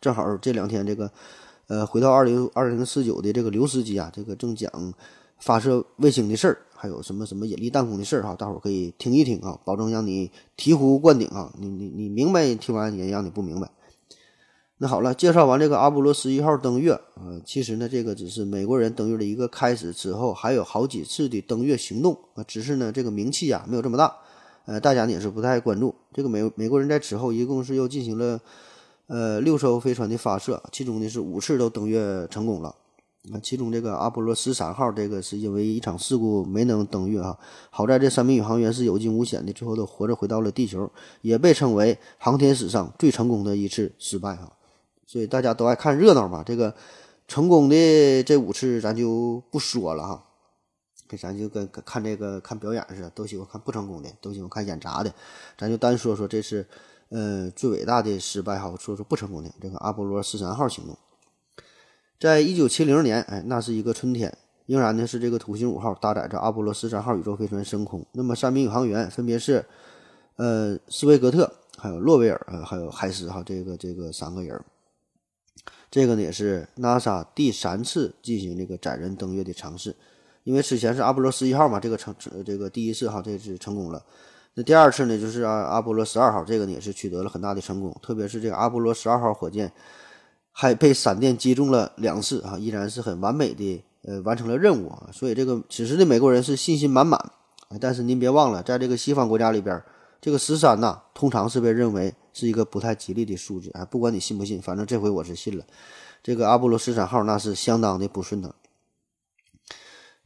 [0.00, 1.10] 正好这两天这个，
[1.68, 4.70] 呃，回到二零二零四九的这个刘司机啊，这个正讲
[5.38, 6.58] 发射卫星的事儿。
[6.78, 11.50] 还有什么什么引力弹弓的事儿哈，大伙儿可以听一听啊，保证让你醍醐灌顶啊！
[11.58, 13.70] 你你你明白，听完也让你不明白。
[14.76, 24.14] 那好了，介绍完这个阿波罗十一号登月啊，其实呢，这个只是美国人登月的一个开始，之后还有好几次的登月行动啊，只是呢，这个名气啊没有这么大，
[24.66, 25.94] 呃，大家呢也是不太关注。
[26.12, 28.38] 这个美美国人在此后一共是又进行了
[29.06, 32.74] 呃六艘飞船的发射，其中呢是五次都登月成功了。
[33.28, 37.36] 那其中这个阿波罗十三号，这个是因为一场事故没能登月啊。
[37.70, 40.88] 好在这三名宇航员是有惊无险的，最后都活着回到了地球，
[41.22, 44.52] 也被称为航天史上最成功的一次失败哈。
[45.06, 46.44] 所以大家都爱看热闹嘛。
[46.44, 46.72] 这个
[47.26, 50.24] 成功的这五次咱就不说了哈，
[51.08, 55.12] 给咱就跟看这个看表演似的，都喜欢看不成功的，都喜欢看演砸的。
[55.58, 56.64] 咱就单说说这次
[57.08, 60.96] 呃最伟大的失败哈，说说不成功的这个阿波罗十三号行动。
[62.18, 68.04] 在一九七零年，哎，那是一个春天，仍然呢是这个土星五号搭载着阿波罗十三号宇宙飞船升空。
[68.12, 69.64] 那么三名宇航员分别是，
[70.36, 74.58] 呃，斯威格特，还有洛维尔，还有海斯哈，这个这个三个人。
[75.90, 79.94] 这个呢也是 NASA 第三次进行这个载人登月的尝试，
[80.42, 82.14] 因为之前是阿波罗十一号嘛，这个成
[82.44, 84.02] 这个第一次哈，这是成功了。
[84.56, 89.72] 那第二次呢就是阿阿波罗十二号，这个呢也是取得了很大的成功，特别是这个阿波罗十二号火箭。
[90.58, 97.30] 还被闪电击中了两次啊，依然是很完美的呃完成了任务啊，所以这个此时的美国人是信心满满。
[97.78, 99.82] 但是您别忘了，在这个西方国家里边，
[100.18, 103.84] 这个十三呐，通常是被认为是一个不太吉利的数字啊。
[103.84, 105.66] 不管你信不信，反正这回我是信了。
[106.22, 108.54] 这个阿波罗十三号那是相当的不顺当。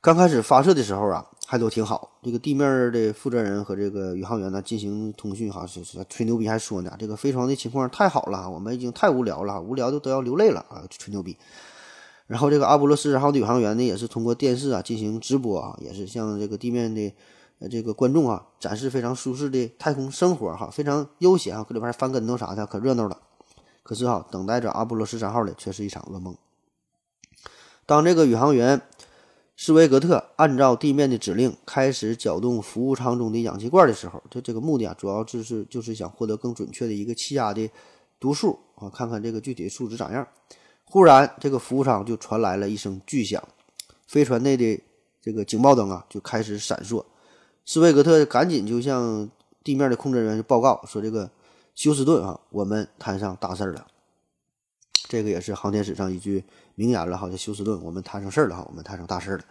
[0.01, 1.27] 刚开始发射的时候啊。
[1.51, 11.37] 还都挺好，这个地面的负责人和这个宇航员呢进行通讯，哈，是是吹牛逼，还说呢，这个飞船的情况太好了，我们已经太无聊了，无聊的都要流泪了啊，吹牛逼。
[12.29, 17.13] 然后这个阿波罗十三号的宇航员呢，也是通过电视啊进行直播啊，也是向这个地面的
[17.59, 23.19] 呃这个观众啊展示非常舒适的太空生活哈，非常悠闲啊，搁里边翻跟头啥的，可热闹了。
[23.83, 26.37] 可是哈，等待着阿波罗十三号的却是一场噩梦。
[27.87, 28.81] 当这个宇航员。
[29.63, 37.69] 斯维格特按照地面的指令开始搅动服务舱中的氧气罐的时候，他这个目的啊，主要就是就是想获得更准确的一个气压的
[38.19, 40.27] 读数啊，看看这个具体数值咋样。
[40.85, 43.47] 忽然，这个服务舱就传来了一声巨响，
[44.07, 44.83] 飞船内的
[45.21, 47.05] 这个警报灯啊就开始闪烁。
[47.67, 49.29] 斯维格特赶紧就向
[49.63, 51.31] 地面的控制人员就报告说：“这个
[51.75, 53.87] 休斯顿啊，我们摊上大事儿了。”
[55.07, 56.45] 这个也是航天史上一句。
[56.81, 59.45] 名言了哈，这休斯顿，我们摊上事儿了哈，我们摊上大事儿了。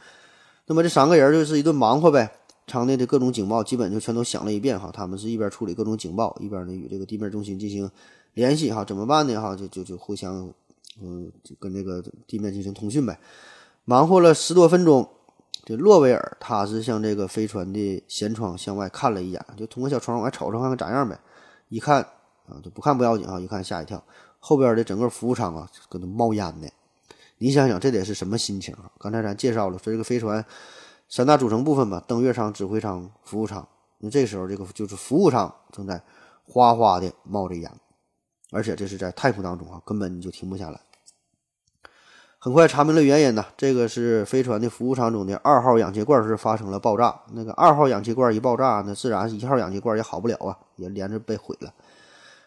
[0.65, 2.28] 那么这三个人就是一顿忙活呗，
[2.65, 4.89] 舱内的各种警报基本就全都响了一遍哈。
[4.92, 7.88] 他们是一边处理各种警报，一边呢与这个地面中心进行
[8.34, 8.84] 联系哈。
[8.84, 9.56] 怎么办呢哈？
[9.56, 10.52] 就就就互相
[11.00, 13.20] 嗯，跟这个地面进行通讯呗。
[13.86, 15.08] 忙活了十多分钟，
[15.65, 21.20] 这洛维尔他是向这个飞船的舷窗向外看了一眼，就通过小窗往外瞅瞅看看咋样呗。
[21.68, 22.02] 一看
[22.48, 24.04] 啊，就不看不要紧啊，一看吓一跳，
[24.39, 26.68] 后边的整个服务舱啊，搁那冒烟呢。
[27.39, 28.91] 你想想，这得是什么心情啊？
[28.99, 30.45] 刚才咱介绍了，说这个飞船
[31.08, 33.65] 三大组成部分吧，登月舱、指挥舱、服务舱。
[33.99, 36.02] 那这时候，这个就是服务舱正在
[36.45, 37.71] 哗哗的冒着烟，
[38.52, 40.80] 而且这是在太空当中啊，根本你就停不下来。
[42.41, 47.21] 很快查明了原因呢，这个是飞船的服务舱中的二号氧气罐是发生了爆炸。
[47.34, 51.73] 那个二号氧气罐一爆炸，那自然一号氧气罐也好不了啊，也连着被毁了。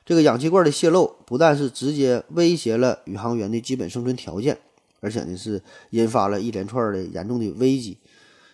[0.05, 4.59] 这个氧气罐的泄漏，不但是直接威胁了宇航员的基本生存条件，
[5.02, 5.60] 而且呢是
[5.90, 7.98] 引发了一连串的严重的危机。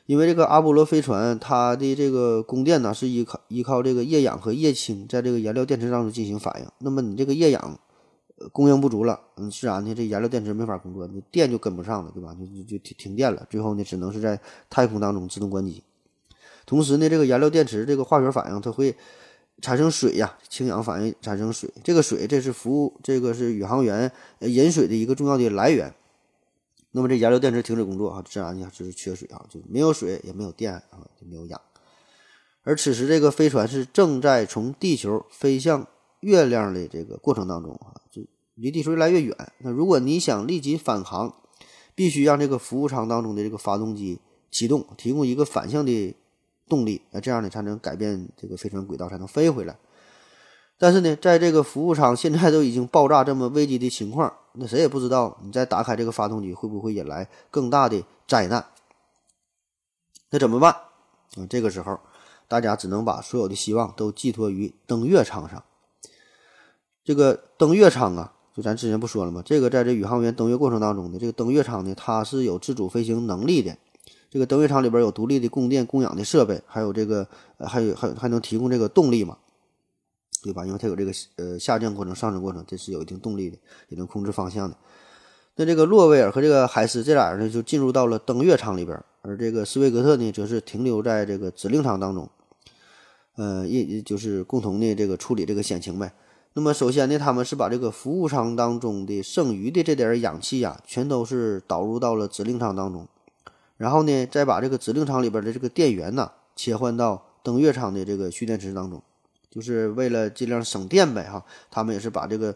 [0.07, 6.67] 因为这个阿波罗飞船，它的这个供电呢是依靠依靠这个液氧和液氢在这个燃料电池当中进行反应。
[6.79, 7.79] 那么你这个液氧
[8.51, 12.35] 供应不足了，嗯，自然呢，这燃料电池没法工作，你电就跟不上了，对吧？
[12.41, 15.83] 就就就停停电了，最后呢，只能是在太空当中自动关机。
[16.65, 18.97] 同时呢，这个燃料电池这个化学反应，它会
[19.61, 21.69] 产生水呀，氢氧反应产生水。
[21.85, 25.93] 这个水，这是服务，这个是宇航员饮水的一个重要的来源。
[26.91, 31.61] 那么这燃料电池停止工作啊，自然就是缺水啊，就没有水，也没有电啊，就没有氧。
[32.63, 35.87] 而此时这个飞船是正在从地球飞向
[36.21, 38.23] 月亮的这个过程当中啊，就
[38.55, 39.37] 离地球越来越远。
[39.59, 41.35] 那如果你想立即返航，
[41.95, 44.19] 必须让这个服务舱当中的这个发动机
[44.51, 46.15] 启动，提供一个反向的
[46.69, 49.77] 动力，那这样呢才能改变这个飞船轨道，才能飞回来。
[50.79, 58.65] 但是呢，在这个服务舱现在都已经爆炸这么危机的情况，那谁也不知道你再打开这个发动机会不会引来更大的灾难。
[60.31, 60.73] 那怎么办？
[60.73, 61.99] 啊，这个时候
[62.49, 65.63] 大家只能把所有的希望都寄托于登月舱上。
[67.05, 69.43] 这个登月舱啊，就咱之前不说了吗？
[69.45, 73.77] 这个在这宇航员登月过程当中的这个登月舱呢，它是有自主飞行能力的。
[74.31, 77.27] 这个登月舱里边有独立的供电供氧的设备，还有这个，
[77.61, 79.39] 还有还还能提供这个动力嘛。
[80.43, 80.65] 对吧？
[80.65, 83.57] 因为它有这个呃下降过程、上升过程，这是有一定动力的，
[83.89, 84.77] 也能控制方向的。
[85.57, 92.31] 那这个洛威尔和这个海斯这俩人呢，就进入到了登月舱里边，而这个斯维格特呢，则是停留在这个指令舱当中，
[93.35, 96.13] 呃，也就是共同的这个处理这个险情呗。
[96.53, 103.09] 那么首先呢，他们是把这个服务舱当中的剩余的这点氧气呀，全都是导入到了指令舱当中，
[103.77, 109.03] 然后呢，再把这个指令舱里边的这个电源呐，切换到登月舱的这个蓄电池当中。
[109.51, 112.55] 就是为了尽量省电呗，哈，他们也是把这个，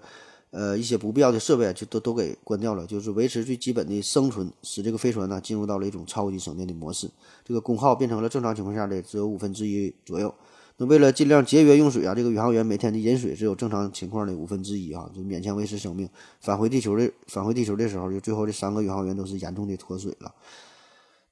[0.51, 7.11] 呃，一些不必要的设备就都都给关掉了，就是维持最基本的生存，使这个飞船呢进入到了一种超级省电的模式，
[7.45, 10.35] 这个功耗变成了正常情况下的只有五分之一左右。
[10.77, 16.09] 那为了尽量节约用水啊，这个宇航员每天的饮水只有正常情况的五分之一啊，就勉强维持生命。
[16.41, 20.35] 返回地球的返回地球的时候，就最后这三个宇航员都是严重的脱水了。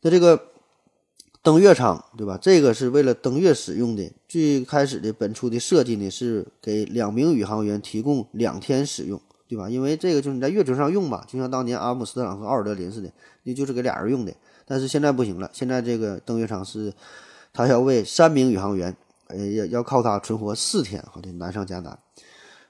[0.00, 0.40] 那这个。
[1.42, 2.38] 登月舱，对吧？
[2.40, 4.12] 这个是为了登月使用的。
[4.28, 9.70] 最开始的本初的设计呢，是给两名宇航员提供两天使用，对吧？
[9.70, 13.10] 因为这个就是你在月球上用嘛，就像当年阿姆斯特朗和奥尔德林似的，
[13.44, 14.32] 那就是给俩人用的。
[14.66, 16.92] 但是现在不行了，现在这个登月舱是，
[17.54, 18.94] 他要为三名宇航员，
[19.28, 21.98] 呃，要要靠它存活四天，哈，这难上加难。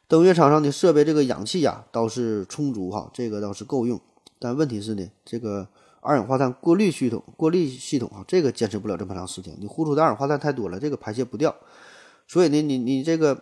[0.06, 4.00] 登月舱上的设备，这个氧气呀倒是充足哈，这个倒是够用。
[4.38, 5.66] 但问题是呢，这个。
[6.02, 9.54] 二氧化碳过滤系统，过滤系统啊，这个坚持不了这么长时间。
[9.60, 11.54] 你呼出的二氧化碳太多了，这个排泄不掉，
[12.26, 13.38] 所以呢，你你这个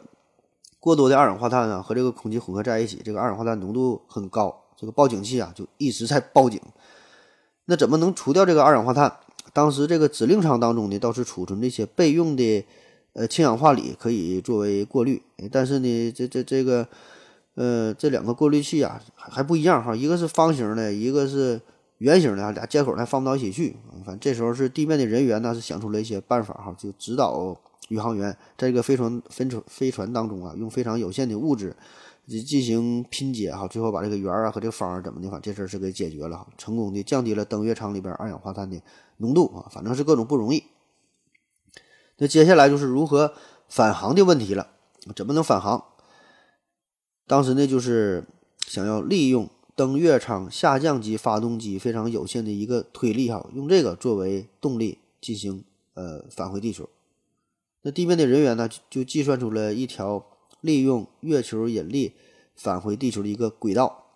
[0.81, 6.61] 过多的二氧化碳啊和这个空气混合在一起，这个二氧化碳浓度很高，这个报警器啊就一直在报警。
[7.66, 9.12] 那怎么能除掉这个二氧化碳？
[9.53, 12.64] 当时这个指令舱当中呢倒是储存这些备用的
[13.12, 15.23] 呃氢氧化锂，可以作为过滤。
[15.53, 16.88] 但是呢，这这这个
[17.55, 21.61] 呃这两个过滤器啊还还不一样哈，一个是方形的，一个是。
[21.98, 27.56] 圆形的俩接口还放不到一起去，反正这时候是地面的人员呢是想出了一些办法哈，就指导
[27.88, 31.74] 宇航员在这个飞船飞船飞船当中啊，用非常有限的物质
[32.46, 38.80] 进行拼接哈，最后把这个圆啊和这个方怎么的，反正这事儿是给解决了，成功的降低了登月舱里边二氧化碳的
[39.16, 40.62] 浓度啊，反正是各种不容易。
[42.18, 43.34] 那接下来就是如何
[43.68, 44.68] 返航的问题了，
[45.16, 45.84] 怎么能返航？
[47.26, 48.24] 当时呢就是
[48.66, 49.50] 想要利用。
[49.79, 55.62] 登月舱下降级发动机非常有限的一个推力哈，用这个作为动力进行
[55.95, 56.88] 呃返回地球。
[57.83, 60.27] 那地面的人员呢就计算出了一条
[60.62, 62.12] 利用月球引力
[62.57, 64.07] 返回地球的一个轨道，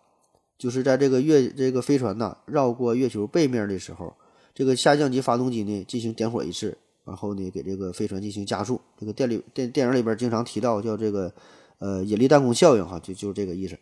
[0.58, 4.12] 就是在这个月这个飞船呢绕过月球背面的时候，
[4.52, 8.80] 这个下降级发动机呢进行点火一次，然后呢给这个飞船进行加速。
[8.98, 11.32] 这个电里电电影里边经常提到叫这个
[11.78, 13.78] 呃引力弹弓效应哈，就就是这个意思。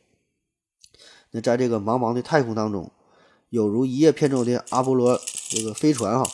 [1.32, 2.90] 那在这个茫茫的太空当中，
[3.50, 6.28] 有如一叶扁舟的阿波罗这个飞船哈，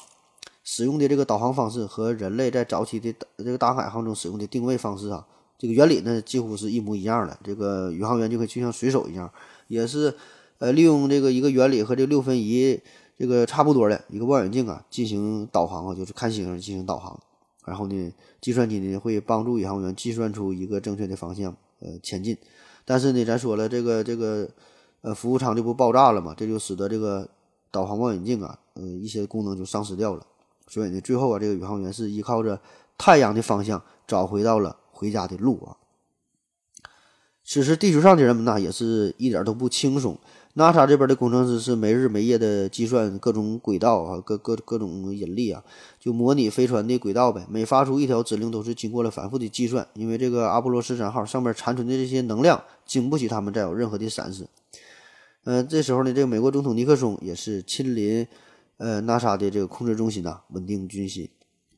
[0.65, 5.27] 使用的这个导航方式和人类在早期的这个大海航中使用的定位方式啊，
[5.59, 7.39] 这个原理呢几乎是一模一样的。
[7.45, 9.31] 这个宇航员就可以就像水手一样，
[9.69, 10.15] 也是
[10.59, 12.81] 呃利用这个一个原理和这六分仪
[13.19, 17.19] 这个差不多的一个望远镜啊进行导航啊，就是看星星进行导航。
[17.67, 22.37] 然后呢，计算机呢会帮助宇航员计算出一个正确的方向呃前进。
[22.85, 24.49] 但是呢，咱说了这个这个。
[25.07, 27.29] 呃，服务舱就不爆炸了嘛，这就使得这个
[27.71, 30.27] 导航望远镜啊，呃，一些功能就丧失掉了。
[30.67, 32.61] 所以呢，最后啊，这个宇航员是依靠着
[32.99, 35.77] 太阳的方向找回到了回家的路啊。
[37.45, 40.19] 此时，地球上的人们呢，也是一点都不轻松。
[40.57, 45.63] NASA 这边的工程师是没日没夜的计算各种轨道啊，各各各种引力啊，
[46.01, 47.47] 就模拟飞船的轨道呗。
[47.49, 49.87] 每发出一条指令，都是经过了反复的计算。
[49.95, 54.49] 因为这个阿波罗十三号上面残存的这些能量，经不起他们再有任何的闪失。
[55.47, 58.27] 嗯，这时候呢，这个美国总统尼克松也是亲临
[58.79, 61.29] 呃 NASA 的这个控制中心呐，稳定军心。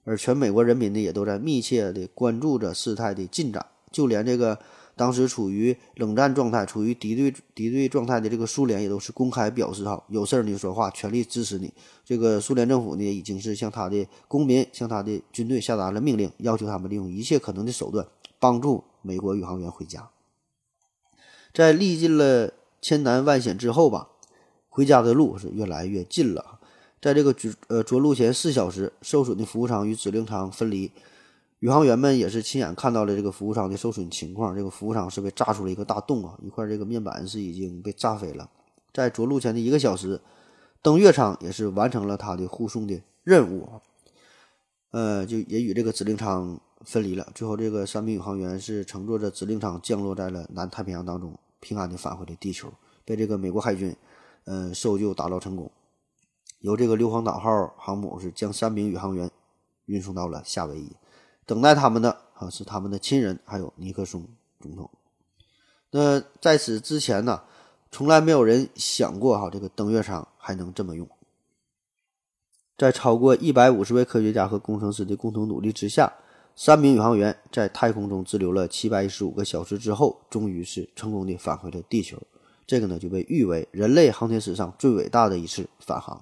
[0.05, 4.59] 而全美国人民呢，也都在密切的关注着事态的进展，就连这个。
[4.97, 11.73] 当时处于冷战状态、处于敌对敌对状态的这个苏联也都是公开表示哈，有事儿你说话，全力支持你。
[12.05, 18.05] 这个苏联政府呢，已经是向他的公民、向他的军队下达了命令，要求他们利用一切可能的手段
[18.41, 20.11] 帮助美国宇航员回家。
[21.55, 24.09] 在历尽了千难万险之后吧，
[24.69, 26.59] 回家的路是越来越近了。
[27.01, 30.91] 在这个着呃着陆前四小时，受损的服务舱与指令舱分离。
[31.61, 38.49] 宇航员们也是亲眼看到了这个服务舱的受损情况，这个服务舱是被炸出了一个大洞啊，一块这个面板是已经被炸飞了。
[38.93, 40.21] 在着陆前的一个小时，
[40.83, 43.69] 登月舱也是完成了它的护送的任务，
[44.93, 47.27] 呃，就也与这个指令舱分离了。
[47.35, 52.73] 最后，这个三名宇航员是乘坐着指令舱降落在了南太平洋当中，平安的返回了地球，
[53.05, 53.95] 被这个美国海军，
[54.45, 55.71] 嗯，搜救打捞成功。
[56.61, 59.31] 由这个硫磺岛号航母是将三名宇航员
[59.87, 60.91] 运送到了夏威夷。
[61.47, 64.27] 等待他们的啊是他们的亲人，还有尼克松
[64.61, 64.91] 总统。
[65.91, 67.43] 那在此之前呢，
[67.91, 71.09] 从来没有人想过哈这个登月舱还能这么用。
[72.77, 76.13] 在超过一百五十位科学家和工程师的共同努力之下，
[76.61, 82.21] 三名宇航员在太空中滞留了七百一十五个小时之后，终于是成功的返回了地球。
[82.67, 86.21] 这个呢就被誉为人类航天史上最伟大的一次返航。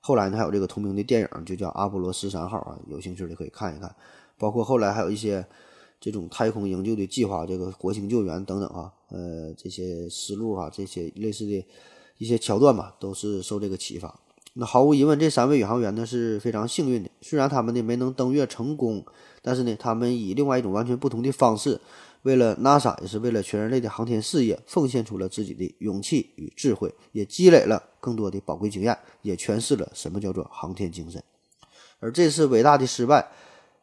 [0.00, 3.90] 后来呢还有这个同名的电影，就叫《阿波罗十三号》啊，有兴趣的可以看一看。
[4.36, 5.42] 包括后来还有一些
[5.98, 11.66] 这种太空营救的计划，这个火星救援等等啊，呃，这些思路啊，这些类似的
[12.18, 14.20] 一些桥段吧，都是受这个启发。
[14.52, 17.08] 那毫无疑问，这三位宇航员呢是非常幸运的。
[17.22, 19.02] 虽然他们呢没能登月成功，
[19.42, 21.80] 但是呢，他们以另外一种完全不同的方式，
[22.22, 31.22] 为了 NASA 也是为了全人类的航天事业，奉献出了自己的勇气与智慧，也积累了更多的宝贵经验，也诠释了什么叫做航天精神。
[32.00, 33.28] 而这次伟大的失败。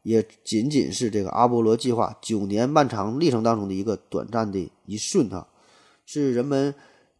[0.06, 5.47] 也仅仅是这个阿波罗计划九年漫长历程当中的一个短暂的一瞬啊，
[6.06, 6.76] 是人们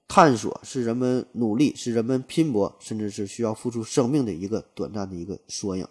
[0.08, 5.84] 探索，是人们努力，是人们拼搏，甚至是需要付出生命的一个短暂的一个缩影。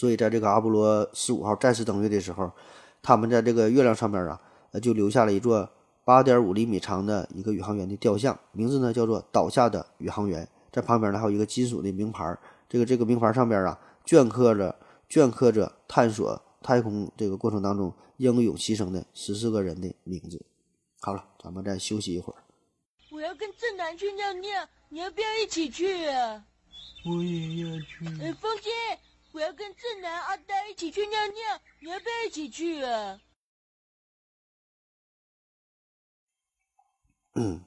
[0.00, 2.50] 所以，在这个阿波罗十五号再次登月的时候，
[3.02, 4.40] 他们在这个月亮上面啊，
[4.70, 5.68] 呃，就留下了一座
[6.06, 10.48] 八点五厘米长的一个宇航员的雕像，名字呢叫做“倒下的宇航员”。
[10.72, 12.34] 在旁边呢还有一个金属的名牌，
[12.66, 14.74] 这个这个名牌上边啊镌刻着。
[15.10, 20.40] 镌刻着探索太空这个过程当中英勇牺牲的十四个人的名字。
[21.00, 22.38] 好了，咱们再休息一会儿。
[23.10, 24.48] 我要跟正南去尿尿，
[24.88, 26.44] 你要不要一起去啊？
[27.04, 28.06] 我也要去。
[28.22, 28.70] 哎，风心，
[29.32, 33.18] 我要跟正南、阿呆一起去尿尿，你要不要一起去啊？
[37.34, 37.60] 嗯，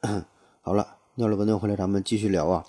[0.60, 2.64] 好了，尿了个尿回来，咱们继续聊啊。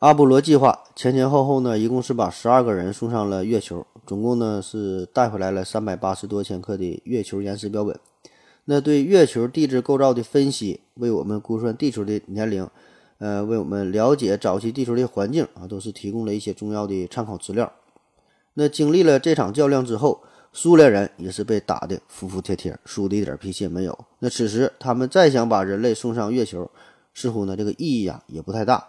[0.00, 7.98] 阿波罗计划前前后后呢，一共是把十二个人送上了月球，总共呢是带回来了三百八十多千克的月球岩石标本。
[8.64, 12.68] 那对月球地质构造的分析，为我们估算地球的年龄，
[13.22, 17.72] 呃，为我们了解早期地球的环境啊，都是提供了一些重要的参考资料。
[18.54, 23.96] 那经历了这场较量之后，苏联人也是被打得服服帖帖，输的一点脾气也没有。
[24.18, 26.68] 那此时他们再想把人类送上月球，
[27.14, 28.84] 似乎呢这个意义啊也不太大。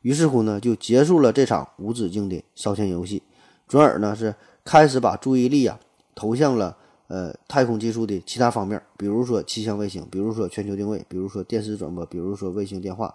[0.00, 3.22] 于是乎呢，就结束了这场无止境的烧钱游戏，
[3.68, 4.34] 转而呢是
[4.64, 5.78] 开始把注意力啊
[6.16, 13.14] 投向了呃太空技术的其他方面，比如说气象卫星，比如说全球定位，比如说电视转播，比如说卫星电话，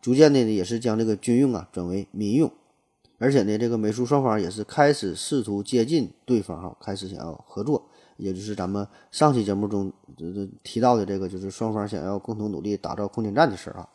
[0.00, 2.50] 逐渐的呢也是将这个军用啊转为民用，
[3.18, 13.88] 而且呢这个美苏双方也是开始试图接近对方哈，开始想要合作，也就是咱们上期节目中这这提到的这个，就是双方想要共同努力打造空间站的事儿啊。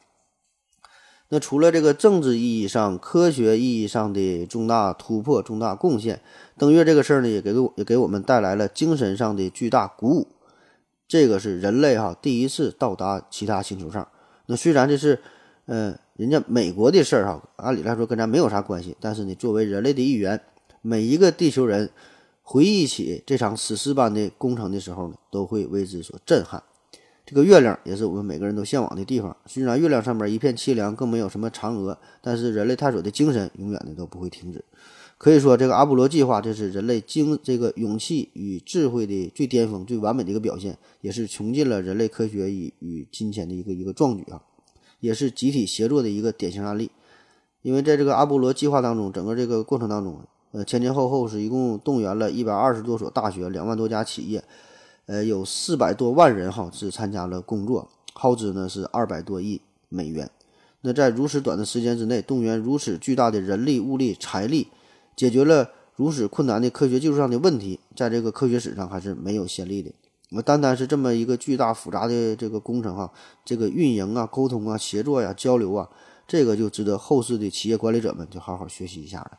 [1.29, 6.21] 那除了这个政治意义上、科学意义上的重大突破、重大贡献，
[6.57, 10.27] 登月这个事儿呢，也给我也给我们带来了精神上的巨大鼓舞。
[11.07, 14.07] 这个是人类哈第一次到达其他星球上。
[14.45, 15.21] 那虽然这是，
[15.65, 20.39] 嗯，人家美国的事儿哈，按理来说跟咱没有啥关系，但是呢，作为人类的一员，
[20.81, 21.89] 每一个地球人
[22.41, 26.61] 回忆起这场史诗般的工程的时候呢，都会为之所震撼。
[27.25, 29.35] 这个月亮也是我们每个人都向往的地方。
[29.45, 34.63] 虽然月亮上面一片凄凉，更没有什么嫦娥，但是人类探索的精神永远的都不会停止。
[35.17, 44.41] 可以说，这个阿波罗计划这是人类精这个勇气与智慧的最巅峰、最完美的一个表现，也是穷尽了人类科学与与金钱的一个一个壮举啊，
[45.03, 46.89] 也是集体协作的一个典型案例。
[47.61, 50.21] 因为在这个阿波罗计划当中，整个这个过程当中，
[50.53, 54.41] 呃，前前后后是一共动员了一百二十多所大学、两万多家企业，
[55.07, 60.29] 呃，有四百多万人哈是参加了工作，耗资呢是二百多亿美元。
[60.81, 64.69] 那在如此短的时间之内，动员如此巨大的人力、物力、财力。
[65.15, 69.91] 解决了如此困难的科学技术上的问题，在这个科学史上还是没有先例的。
[70.33, 73.11] 那单单是这么一个巨大复杂的这个工程哈，
[73.45, 75.89] 这个运营啊、沟通啊、协作呀、交流啊，
[76.27, 79.37] 这个就值得后世的企业管理者们就好好学习一下了。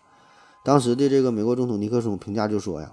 [0.64, 2.92] 当时的这个美国总统尼克松评价就说呀：“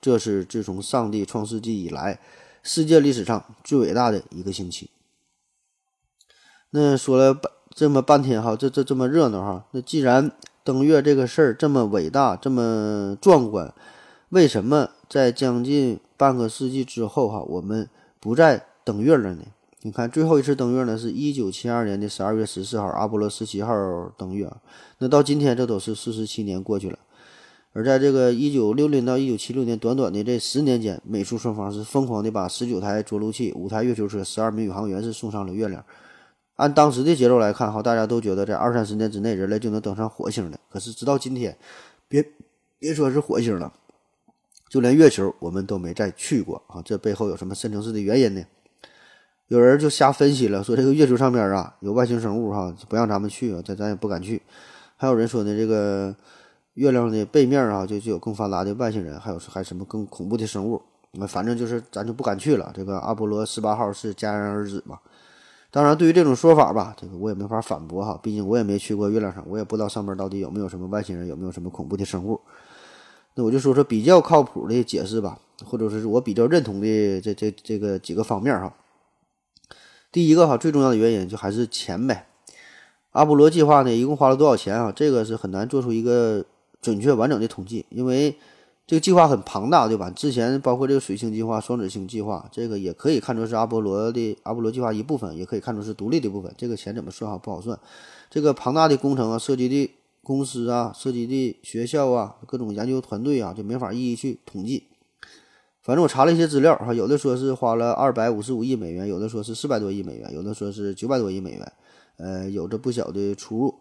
[0.00, 2.20] 这是自从上帝创世纪以来，
[2.62, 4.90] 世界历史上最伟大的一个星期。”
[6.70, 10.30] 那说了半这么半天哈，这这这么热闹哈，那既然。
[10.64, 13.72] 登月这个事儿这么伟大，这么壮观，
[14.28, 17.88] 为什么在将近半个世纪之后，哈，我们
[18.20, 19.42] 不再登月了呢？
[19.82, 23.72] 你看，最后一次登月呢，是一九七二年的十二月十四号，阿波罗十七号
[24.18, 24.50] 登月。
[24.98, 26.98] 那到今天，这都是四十七年过去了。
[27.72, 35.84] 而在这个一九六零到一九七六年短短的这十年间，美苏双方是疯狂的把十九台着陆器、五台月球车、十二名宇航员是送上了月亮。
[36.56, 40.58] 按当时的节奏来看，哈，大家都觉得在二三十年之内，人类就能登上火星了。
[40.68, 41.56] 可是直到今天，
[42.08, 42.24] 别
[42.80, 43.72] 别说是火星了，
[44.68, 46.82] 就连月球我们都没再去过啊！
[46.84, 48.44] 这背后有什么深层次的原因呢？
[49.48, 54.42] 有人就瞎分析了，说这个月球上边啊有外星生物，哈，不让咱们去啊，咱咱也不敢去。
[54.96, 56.14] 还有人说呢，这个
[56.74, 60.82] 月亮的背面啊，就就有更发达的外星人，还有还什么更恐怖的生物。
[61.12, 62.70] 那反正就是咱就不敢去了。
[62.74, 64.98] 这个阿波罗十八号是戛然而止嘛。
[65.70, 68.20] 当然，对于这种说法吧，这个我也没法反驳哈。
[68.22, 72.38] 毕竟我也没去过月亮上，我也不知道上面到底有没有什么外星人，有没有什么恐怖的生物。
[73.38, 78.74] 那我就说说比较靠谱的解释吧，或者是我比较认同的这这这个几个方面哈。
[80.10, 82.26] 第一个哈，最重要的原因就还是钱呗。
[83.12, 84.90] 阿波罗计划呢，一共花了多少钱啊？
[84.90, 86.44] 这个是很难做出一个
[86.82, 88.34] 准确完整的统计，因为。
[88.88, 90.08] 这个计划很庞大，对吧？
[90.08, 96.50] 之前包括这个水星计划、双子星计划，这个也可以看作是阿波罗的阿波罗计划一部分，也可以看作是独立的部分。
[96.56, 97.36] 这个钱怎么算哈？
[97.36, 97.78] 不好算。
[98.30, 99.90] 这个庞大的工程啊，涉及的
[100.28, 104.84] 公司啊，涉及的学校啊，各种研究团队啊，就没法一一去统计。
[105.80, 111.72] 反正我查了一些资料哈，有的说是花了二百五十五亿美元，有的说是四百多亿美元，有的说是九百多亿美元，
[112.18, 113.74] 呃，有着不小的出入。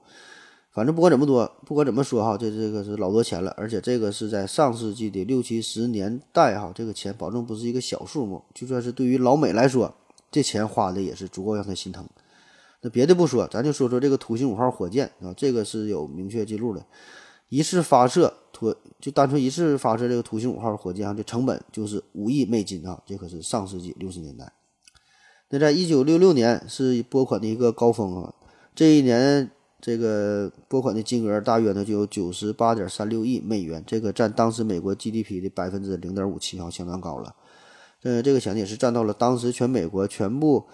[0.71, 8.41] 反正不管怎么多，不管怎么说哈，这这个是老多钱了，而且这个是在上世纪的六七十年代哈，这个钱保证不是一个小数目。
[8.53, 9.93] 就算是对于老美来说，
[10.31, 12.07] 这钱花的也是足够让他心疼。
[12.82, 16.86] 那别的不说，咱就说说这个土星五号火箭啊，这个是有明确记录的，
[17.49, 24.51] 一次发射土就单纯一次发射这个土星五号火箭啊，这成本就是五亿美金啊，这可是上世纪六十年代。
[25.49, 28.34] 那在一九六六年是拨款的一个高峰啊，
[28.75, 29.49] 这一年。
[29.80, 37.36] 这个拨款的金额大约呢就有九十八点三六亿美元，这个占当时美国 GDP 的百分之零点五七，哈，相当高了。
[38.01, 40.65] 呃，这个钱也是占到了当时全美国全部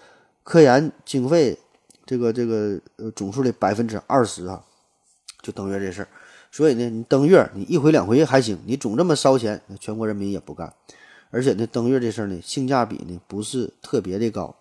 [0.42, 1.58] 科研经费
[2.04, 4.64] 这个这个呃总数的百分之二十啊。
[5.42, 6.08] 就登月这事儿，
[6.50, 10.72] 所以呢，你登月你一回两回还行，你总这么烧钱，全国人民也不干。
[11.28, 14.56] 而且呢，登月这事儿呢，性价比呢不是特别的高。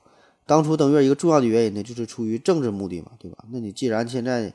[0.46, 3.46] 当初登月一个重要的原因呢，就是出于政治目的嘛，对吧？
[3.50, 4.54] 那你既然现在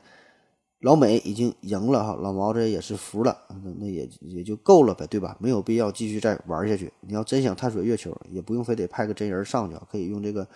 [0.81, 5.35] 老美已经赢了哈，老毛子也是服了，那那也也就够了呗，对吧？
[5.39, 6.93] 没有必要继续再玩下去。
[6.99, 10.47] 你要真想探索月球，也不用非得派个真人上去，可以用这个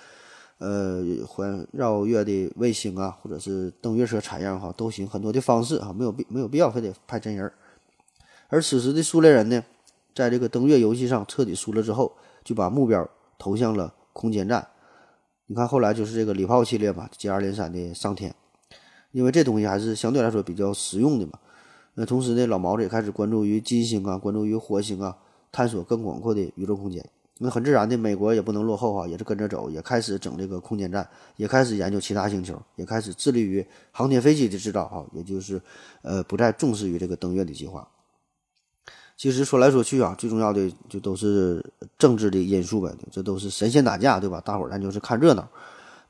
[0.59, 7.51] 呃环绕月的卫星啊，或者是登月车采样哈，都行，很多的方式啊，没有必没有必要非得派真人。
[8.49, 9.63] 而此时的苏联人呢，
[10.13, 14.67] 在这个登月游戏上彻底输了之后，就把目标投向了空间站。
[15.47, 18.33] 你看，后来就是这个礼炮系列嘛，接二连三的上天，
[19.11, 21.33] 因为这东西还是相对来说比较实用的嘛。
[21.95, 25.17] 那同时呢，老毛子也开始关注于金星啊，关注于火星啊，
[25.51, 27.03] 探索更广阔的宇宙空间。
[27.43, 35.61] 那很自然的，美国也不能落后啊，也是跟着走，也开始整这个空间站，也开始研究其他星球，也开始致力于航天飞机的制造啊，也就是
[36.03, 37.85] 呃，不再重视于这个登月的计划。
[39.17, 41.63] 其实说来说去啊，最重要的就都是
[41.97, 44.39] 政治的因素呗，这都是神仙打架，对吧？
[44.39, 45.45] 大伙儿咱就是看热闹。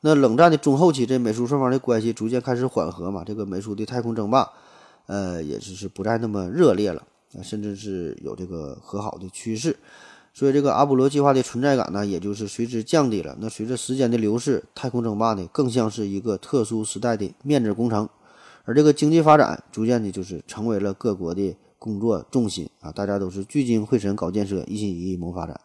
[0.02, 4.48] 那冷战的中后期，这美苏双方的关系逐渐开始缓和嘛，这个美苏的太空争霸，
[5.08, 7.02] 呃，也就是不再那么热烈了，
[7.42, 9.76] 甚至是有这个和好的趋势。
[10.36, 13.38] 所以这个阿波罗计划的存在感呢，也就是随之降低了。
[13.40, 18.10] 那随着时间的流逝，太空争霸呢，更像是一个特殊时代的面子工程，
[18.66, 25.62] 而这个经济发展逐渐的就是成为了各国的工作重心啊，大家都是聚精会神搞建设，一心一意谋发展。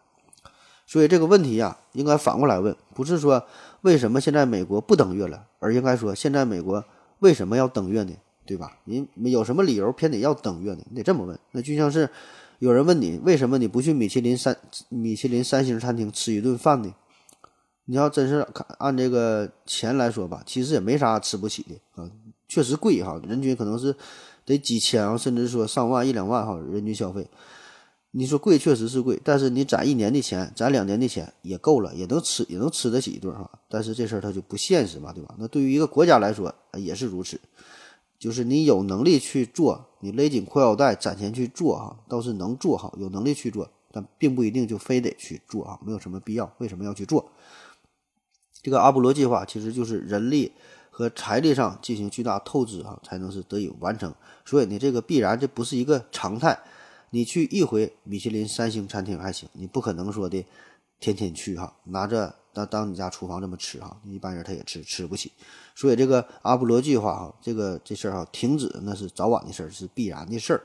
[0.85, 3.43] 所以这个问题呀，应该反过来问，不是说
[3.81, 6.85] 为什么现在美国不登月了，而应该说现在美国
[7.17, 8.13] 为什么要登月呢？
[8.45, 8.77] 对吧？
[8.83, 10.83] 你有什么理由偏得要登月呢？
[10.91, 11.39] 你得这么问。
[11.53, 12.07] 那就像是。
[12.59, 14.55] 有人问你为什么你不去米其林三
[14.89, 16.93] 米其林三星餐厅吃一顿饭呢？
[17.85, 18.45] 你要真是
[18.77, 22.11] 按这个钱来说吧，其实也没啥吃不起的啊，
[22.47, 23.95] 确实贵哈，人均可能是
[24.45, 27.27] 得几千，甚至说上万一两万哈，人均消费。
[28.11, 33.49] 你说贵确实是贵，但是你攒一年的钱，攒两年的钱也够了，也能吃也能吃得起一顿哈。
[33.69, 35.33] 但是这事儿它就不现实嘛，对吧？
[35.39, 37.39] 那对于一个国家来说也是如此。
[38.19, 46.53] 就是你有能力去做，你勒紧裤腰带攒钱去做哈，倒是能做好，有能力去做，但并不一定就非得去做啊，没有什么必要。
[46.57, 47.31] 为什么要去做？
[48.61, 50.51] 这个阿波罗计划其实就是人力
[50.91, 54.13] 和财力上进行巨大透支哈，才能是得以完成。
[54.43, 56.59] 所以呢，这个必然这不是一个常态。
[57.11, 60.45] 你去一回米其林三星餐厅还行，你不可能说的
[60.99, 65.31] 天天去哈，拿着当当你家厨房这么吃哈，一般人他也吃吃不起。
[65.79, 70.61] 所以这个阿波罗计划哈，这个这事儿哈停止那是早晚的事儿，是必然的事儿。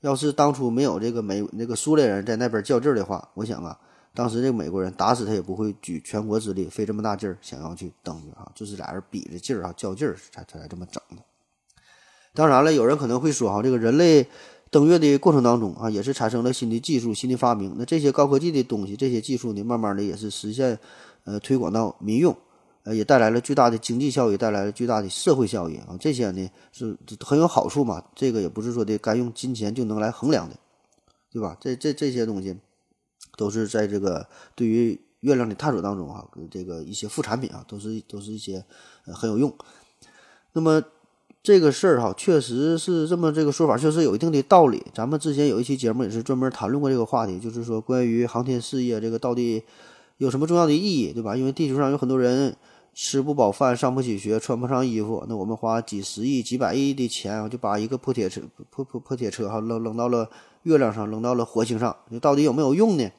[0.00, 3.78] 要是当初没有这个美那个苏联人在那边较劲儿的话，我想啊，
[4.14, 11.22] 当时这个美国人打死他也不会举全国之力费这么大劲儿想要去登月啊，就是俩人比着劲儿啊较劲儿才才这么整的。
[12.32, 14.26] 当然了，有人可能会说哈，这个人类
[14.70, 17.74] 登月的过程当中啊，也是产生了新的技术、新的发明。
[17.76, 20.78] 那这些高科技的东西、这些技术呢，慢慢的也是实现
[21.24, 22.34] 呃推广到民用。
[22.84, 25.96] 呃，也带来了巨大的经济效益，带来了巨大的社会效益啊！
[25.98, 28.04] 这些呢是很有好处嘛。
[28.14, 30.54] 这个也不是说的该用金钱就能来衡量的，
[31.32, 31.56] 对吧？
[31.58, 32.54] 这这这些东西
[33.38, 38.62] 都是在这个对于月亮的探索当中啊，这个一些副产品啊，都是都是一些
[39.06, 39.50] 很有用。
[40.52, 40.84] 那么
[41.42, 44.84] 这个事儿哈，确实是这么这个说法，确实有一定的道理。
[44.94, 49.62] 咱们之前有一期节目也是专门谈论过这个话题，就是说关于航天事业这个到底
[50.18, 51.34] 有什么重要的意义，对吧？
[51.34, 52.54] 因为地球上有很多人。
[52.94, 58.40] 吃不饱饭，上不起学，穿不上衣服，那我们花几十亿、几百亿的钱，就把一个破铁车、
[58.70, 60.30] 破破破铁车哈扔扔到了
[60.62, 63.10] 月亮上，扔到了火星上，你到底有没有用呢？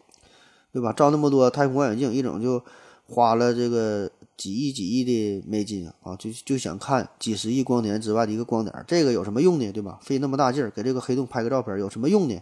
[0.72, 0.94] 对吧？
[0.94, 2.64] 照那么多太空望远镜，一整就
[3.06, 9.72] 花了这个几亿、几亿的美金啊，就就想看几十亿光年之外的一个光点，这个有什么用呢？
[9.72, 10.00] 对吧？
[10.02, 12.42] 费那么大劲儿给这个黑洞拍个照片，有什么用呢？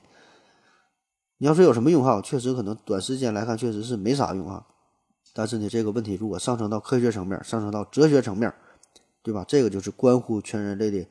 [1.39, 4.65] 你要说有什么用哈，确实可能短时间来看确实是没啥用啊。
[5.35, 8.53] 但是呢，这个问题如果上升到科学层面，上升到哲学层面，
[9.23, 9.43] 对吧？
[9.47, 11.03] 这个就是关乎全人类的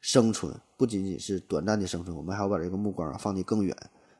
[0.00, 3.76] 生存，不仅仅是短暂的生存，我们还要把这个目光啊放得更远，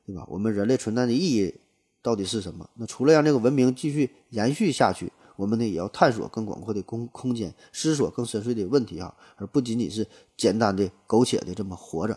[0.06, 0.24] 对吧？
[0.28, 1.52] 我们人类存在的意义
[2.00, 2.70] 到底是什么？
[2.74, 12.16] 那除了让这个文明继续延续下去，我们呢也要探索更广阔的空空间，思索更深邃的问题啊，而不仅仅是简单的苟且的这么活着。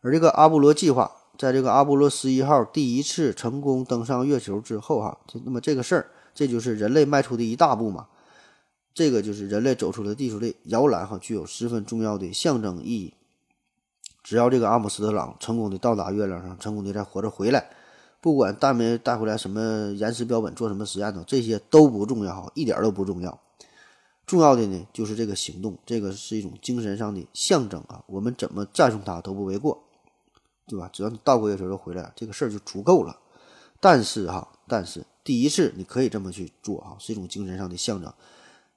[0.00, 1.12] 而这个阿波罗计划。
[1.38, 8.08] 在这个阿波罗十一号第一次成功登上月球之后，哈，这那么这个事儿，这就是人类迈出的一大步嘛。
[8.92, 13.14] 这个就是人类走出了地球的摇篮，哈，具有十分重要的象征意义。
[14.24, 17.70] 只要这个阿姆斯特朗成功的到达月亮上，成功的再活着回来，
[18.20, 23.40] 不管带没带回来什么岩石标本，做什么实验呢，这些都不重要，哈，一点都不重要。
[24.26, 29.84] 重要的呢，就是这个行动，这个是一种精神上的象征啊，我们怎么赞颂它都不为过。
[30.68, 30.88] 对吧？
[30.92, 33.18] 只要你到过月球就回来，这个事儿就足够了。
[33.80, 38.12] 但是哈，但是第一次你可以这么去做哈，是一种精神上的象征。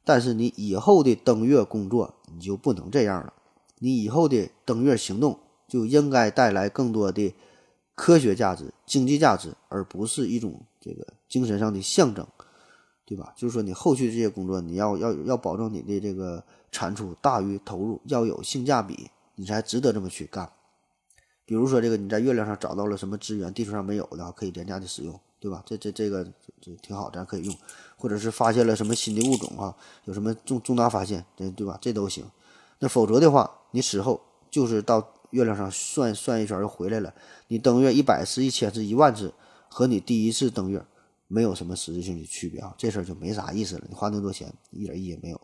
[0.04, 3.34] 但是你以后的登月工作你就不能这样了。
[3.80, 5.38] 你以后的登月行动
[5.68, 7.34] 就应该带来更多的
[7.94, 12.26] 科学价值、经济价值，而不是一种这个精神上的象征，
[13.06, 13.34] 对吧？
[13.36, 20.50] 就是说你后续这些工作，你要要要保证你的这个产出大于投入，要有性价比，你才值得这么去干。
[21.52, 25.62] 比如说，这个你在月亮上找到了什么资源，地球上没有的，可以廉价的使用，对吧？
[25.66, 26.24] 这这这个
[26.62, 27.54] 这挺好，咱可以用。
[27.98, 29.76] 或者是发现了什么新的物种啊，
[30.06, 31.78] 有什么重重大发现，对对吧？
[31.82, 32.24] 这都行。
[32.80, 37.14] 那否则的话，你死后就是到月亮上算算一圈又回来了。
[37.50, 39.34] 你登月一百次、一千次、一万次，
[39.68, 40.82] 和你第一次登月
[41.28, 43.84] 没有什么实质性的区别啊，这事儿就没啥意思了。
[43.90, 45.42] 你花那么多钱，一点意义也没有。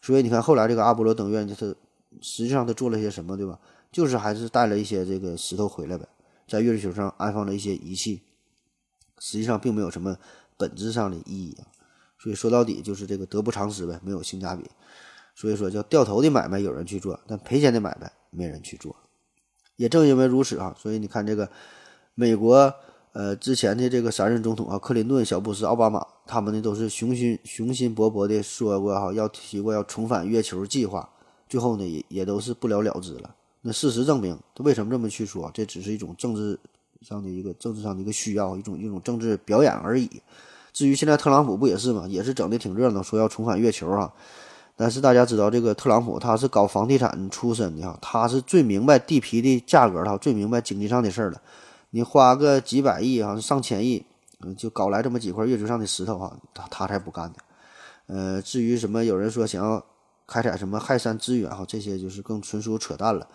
[0.00, 1.76] 所以你看，后来这个阿波罗登月，就是
[2.20, 3.58] 实际上他做了些什么，对吧？
[3.90, 6.06] 就是还是带了一些这个石头回来呗，
[6.46, 8.22] 在月球上安放了一些仪器，
[9.18, 10.16] 实际上并没有什么
[10.56, 11.66] 本质上的意义啊。
[12.18, 14.64] 所以说到底就是这个得不偿失呗，没有性价比。
[15.34, 18.96] 所以说叫掉头的买卖有人去做，但赔钱的买卖没人去做。
[19.76, 21.48] 也正因为如此啊，所以你看这个
[22.14, 22.74] 美国
[23.12, 31.08] 呃，之前的这个三任总统啊，克林顿、小布什、奥巴马，他们呢都是雄心雄心勃勃的说过哈，要提过要重返月球计划，
[31.48, 33.36] 最后呢也也都是不了了之了。
[33.60, 35.50] 那事实证明，他为什么这么去说？
[35.52, 36.58] 这只是一种政治
[37.02, 40.08] 上的一个政治上的一个需要，一种一种政治表演而已。
[40.72, 42.06] 至于现在特朗普不也是吗？
[42.08, 44.12] 也是整的挺热闹，说要重返月球啊。
[44.76, 51.42] 但是大家知道，这个特朗普他是搞房地产出身的哈，他是最明白地皮的价格，他最明白经济上的事儿了。
[51.90, 54.06] 你花个几百亿哈，上千亿，
[54.56, 57.34] 就搞来这么几块月球上的石头哈，他他才不干呢。
[58.06, 59.84] 呃，至于什么有人说想要
[60.28, 63.26] 开采什么氦三资源哈，这些就是更纯属扯淡了。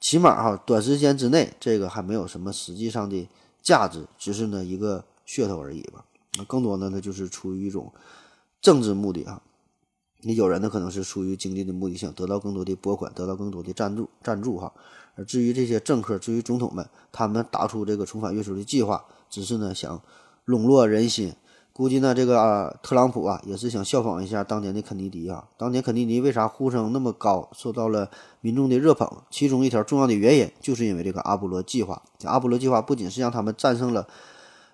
[0.00, 3.28] 起码哈，短时间之内这个还没有什么实际上的
[3.62, 6.04] 价值，只是呢一个噱头而已吧。
[6.36, 7.92] 那更多的呢就是出于一种
[8.60, 9.40] 政治目的啊。
[10.24, 14.72] 你有人呢可能是出于经济的目的性，得到更多的拨款，得到更多的赞助赞助哈。
[15.14, 20.02] 而至于这些政客，至于总统们，他们打出这个重返月球的计划，只是呢想
[20.44, 21.34] 笼络人心。
[21.72, 25.48] 估计呢这个啊特朗普啊也是想效仿一下当年的肯尼迪啊。
[25.56, 28.10] 当年肯尼迪为啥呼声那么高，受到了
[28.40, 29.08] 民众的热捧？
[29.30, 32.02] 其中一条重要的原因，就是因为这个阿波罗计划。
[32.18, 34.06] 这阿波罗计划不仅是让他们战胜了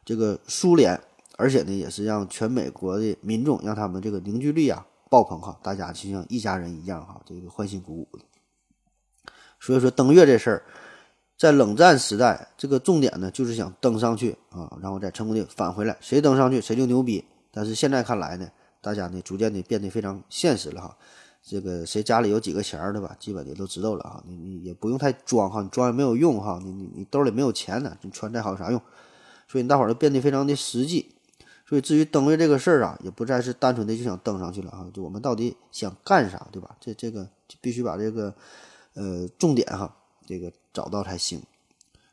[0.04, 1.00] 这个苏联，
[1.36, 4.84] 而且呢也是让全美国的民众，让他们这个凝聚力啊。
[5.10, 8.24] 爆棚哈，大家就像一家人一样哈，这个欢欣鼓舞的。
[9.58, 10.62] 所以说登月这事儿，
[11.38, 17.24] 在冷战时代，这个重点呢就是想登上去啊，然后再成功的返回来，谁登上去谁就牛逼。
[17.52, 20.96] 但是现在看来呢，大家呢逐渐的变得非常现实了哈。
[21.40, 24.22] 这个谁家里有几个钱儿的吧，基本的都知道了哈。
[24.26, 26.58] 你你也不用太装哈，你装也没有用哈。
[26.60, 28.82] 你你你兜里没有钱呢，你穿再好有啥用？
[29.46, 31.14] 所以大伙儿都变得非常的实际。
[31.66, 36.74] 所以，至于登月这个事儿啊，也不再是单纯的就想登上去了啊，就我们到底想干啥，对吧？
[36.80, 37.28] 这这个
[37.60, 38.34] 必须把这个
[38.94, 39.94] 呃重点哈，
[40.26, 41.42] 这个找到才行。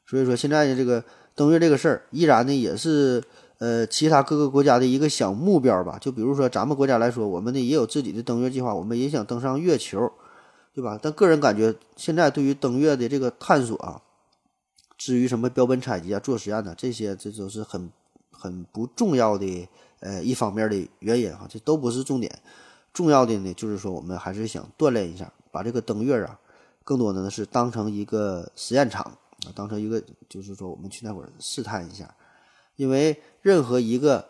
[0.08, 1.04] 所以说，现在的这个
[1.36, 3.24] 登月这个事儿，依然呢也是
[3.60, 5.98] 呃其他各个国家的一个小目标吧。
[6.02, 10.12] 就比如说咱们国家来说，我们呢也有自己的登月计划，我们也想登上月球，
[10.74, 10.98] 对吧？
[11.00, 14.02] 但个人感觉，现在对于登月的这个探索啊，
[14.98, 17.92] 至于什么标本采集啊、做实验呢，这些这都是很。
[18.38, 19.68] 很不重要的
[20.02, 22.32] 呃一方面的原因哈，这都不是重点，
[22.94, 26.38] 重要的呢就是说我们还是想锻炼一下，把这个登月啊，
[26.86, 29.04] 更多的呢是当成一个实验场
[29.46, 32.16] 啊，当成一个就是说我们去那会儿试探一下，
[32.78, 34.26] 因为任何一个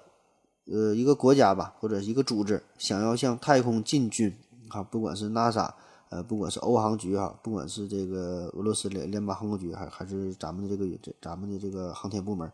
[0.65, 4.33] 呃一个国家吧或者一个组织想要向太空进军
[4.69, 5.69] 啊，不管是 NASA
[6.09, 12.49] 呃不管是欧航局哈，不管是这个俄罗斯联联邦航空局还还是咱们的这个这咱们的这个航天部门。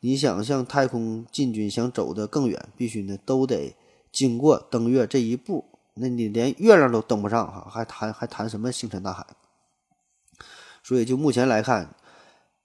[0.00, 3.76] 你想向太空进军，想走得更远，必须呢都得
[4.10, 5.64] 经过登月这一步。
[5.94, 9.26] 那你连月亮都登不上哈，还谈还谈什么星辰大海？
[10.82, 11.94] 所以就目前来看，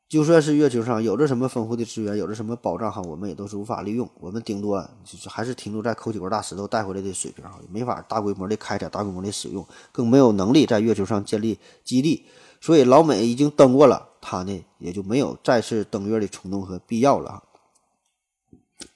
[0.07, 4.09] 就算是月球上有着什么丰富的资源，有着什么保障哈，我们也都是无法利用。
[4.19, 12.25] 我们顶多就是还是停留在抠几块大石头带回来的水平哈，没法大规模的开采、大规模的使用，更没有能力在月球上建立基地。
[12.61, 14.09] 所以老美已经登过了。
[14.27, 17.43] 他呢也就没有再次登月的冲动和必要了。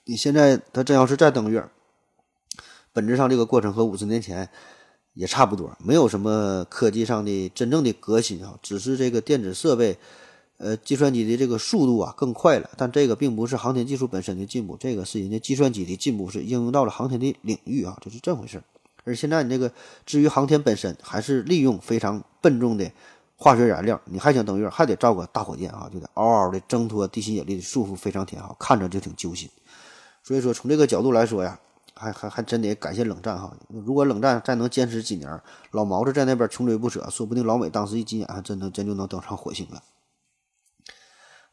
[0.06, 1.70] 你现在他真要是再登月，
[3.00, 4.50] 本质上这个过程和五十年前
[5.14, 9.98] 也差不多，没有什么科技上的真正的革新啊，只是这个电子设备，
[10.58, 12.70] 呃，计算机的这个速度啊更快了。
[12.76, 18.64] 但这个并不是航天技术本身的进步，这个是人家计算机的进步，是应用到了航天的领域啊，就是这回事儿。
[19.06, 19.72] 而现在你这个
[20.06, 22.92] 至于航天本身，还是利用非常笨重的。
[23.42, 29.50] 化学燃料，你还想登月，还得造个大火箭啊，就得嗷嗷的挣脱地心引力的束缚，非常甜啊，看着就挺揪心。
[30.22, 31.58] 所以说，从这个角度来说呀，
[32.00, 33.54] 还还还真得感谢冷战哈。
[33.68, 35.42] 如果冷战再能坚持几年，
[35.72, 39.84] 老毛子在那边穷追不舍，说不定老美当时一急眼，还真能真就能登上火星了。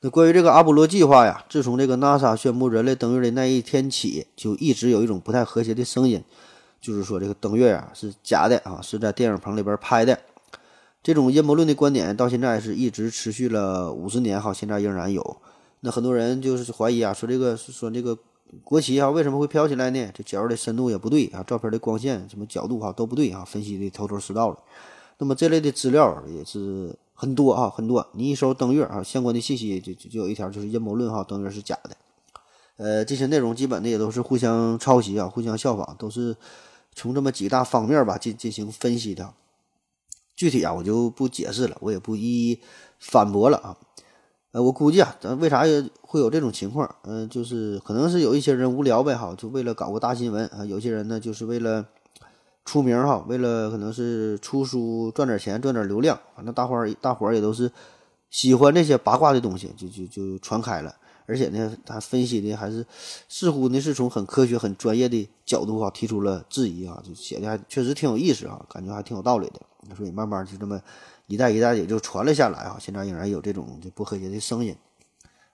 [0.01, 6.23] 那关于这个阿波罗计划呀，自从这个 NASA 宣布人类登月的那一天起，就一直有一种不太和谐的声音，
[6.81, 10.21] 就是说这个登月啊是假的啊，是在电影棚里边拍的。
[11.03, 15.41] 这种阴谋论的观点到现在是一直持续了五十年哈，现在仍然有。
[15.81, 18.19] 那很多人就是怀疑啊，说这个说这个
[18.65, 20.11] 国旗啊为什么会飘起来呢？
[20.15, 24.59] 这角的深度也不对啊，照片的光线什么角度哈都不对啊，分析的头头是道了。
[25.19, 28.07] 那么这类的资料也是很多啊，很多。
[28.13, 31.97] 你一搜登月啊相关的信息，就就就有一条就是阴谋论哈，登月是假的。
[32.77, 36.37] 呃，这些内容基本的也都是互相抄袭啊，互相效仿，都是
[36.95, 39.33] 从这么几大方面吧进进行分析的。
[40.35, 42.61] 具体啊，我就不解释了，我也不一一
[42.99, 43.77] 反驳了啊。
[44.63, 45.65] 我估计啊，咱为啥
[46.01, 46.93] 会有这种情况？
[47.03, 50.65] 嗯，就是可能是有一些人无聊呗，哈，就为了搞个大新闻啊。
[50.65, 51.85] 有些人呢，就是为了
[52.65, 56.19] 出名哈，为了可能是出书赚点钱，赚点流量。
[56.35, 57.71] 反正大伙儿大伙儿也都是
[58.31, 60.95] 喜欢这些八卦的东西，就就就传开了。
[61.27, 62.87] 而且呢，他分析的还是
[63.29, 69.61] 似乎呢是从很科学、很专业的角度啊提出了质疑啊，就写的还确实挺有意思啊，感觉还挺有道理的。
[69.97, 70.81] 所以慢慢就这么
[71.27, 74.75] 一代一代也就传了下来啊，现在仍然有这种就不和谐的声音。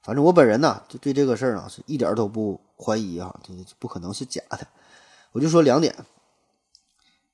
[0.02, 4.66] 反正我本人呢，就对这个事儿啊是一点都不怀疑啊，这不可能是假的。
[5.32, 5.94] 我就说两点。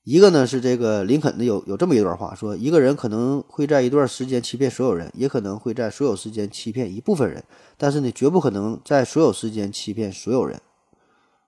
[0.09, 7.45] 一个呢是这个林肯的有有这么一段话，说一个人可能会在一段时间欺骗所有人，也可能会在所有时间欺骗一部分人，
[7.77, 10.63] 但是呢，绝不可能在所有时间欺骗所有人。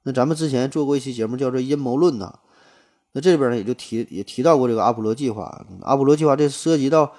[0.03, 2.41] 那咱们之前做过一期节目叫做阴谋论呐，
[3.13, 5.65] 那这里边呢也就提也提到过这个阿波罗计划。
[5.81, 7.11] 阿波罗计划这涉及到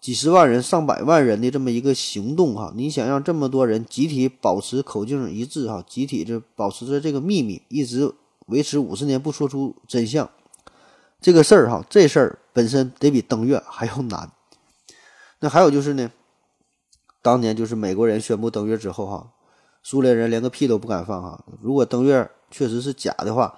[0.00, 8.12] 几十万人、上百万人的这么一个行动哈，你想让这么多人集体保持口径一致哈，集体这保持着这个秘密，一直
[8.46, 10.28] 维持五十年不说出真相。
[11.20, 14.30] 这个事儿哈，这事儿本身得比登月还要难。
[15.38, 16.10] 那还有就是呢，
[17.20, 19.30] 当年就是美国人宣布登月之后哈，
[19.82, 21.44] 苏联人连个屁都不敢放哈。
[21.60, 23.54] 如果登月确实是假的话，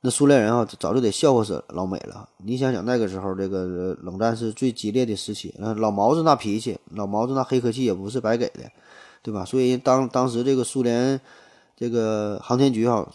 [0.00, 2.28] 那苏联人啊早就得笑话死老美了。
[2.38, 8.70] 你想想那个时候，这个冷战是最激烈的时期，那老毛子那脾气，老毛子那黑科技也不是白给的，
[9.22, 9.44] 对吧？
[9.44, 11.20] 所以当当时这个苏联
[11.76, 13.08] 这个航天局哈。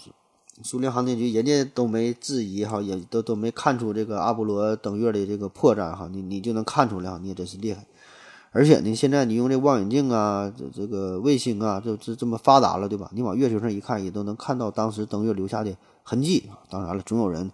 [0.62, 7.84] 苏联航天局人家都没质疑哈，也都都没看出这个阿波罗登月的这个破绽哈，你你就能看出来哈，你也真是厉害。
[8.52, 13.10] 而且呢，现在你用这望远镜啊，这这个卫星啊，这这这么发达了，对吧？
[13.16, 16.44] 你往月球上一看，也都能看到当时登月留下的痕迹。
[16.70, 17.52] 当然了，总有人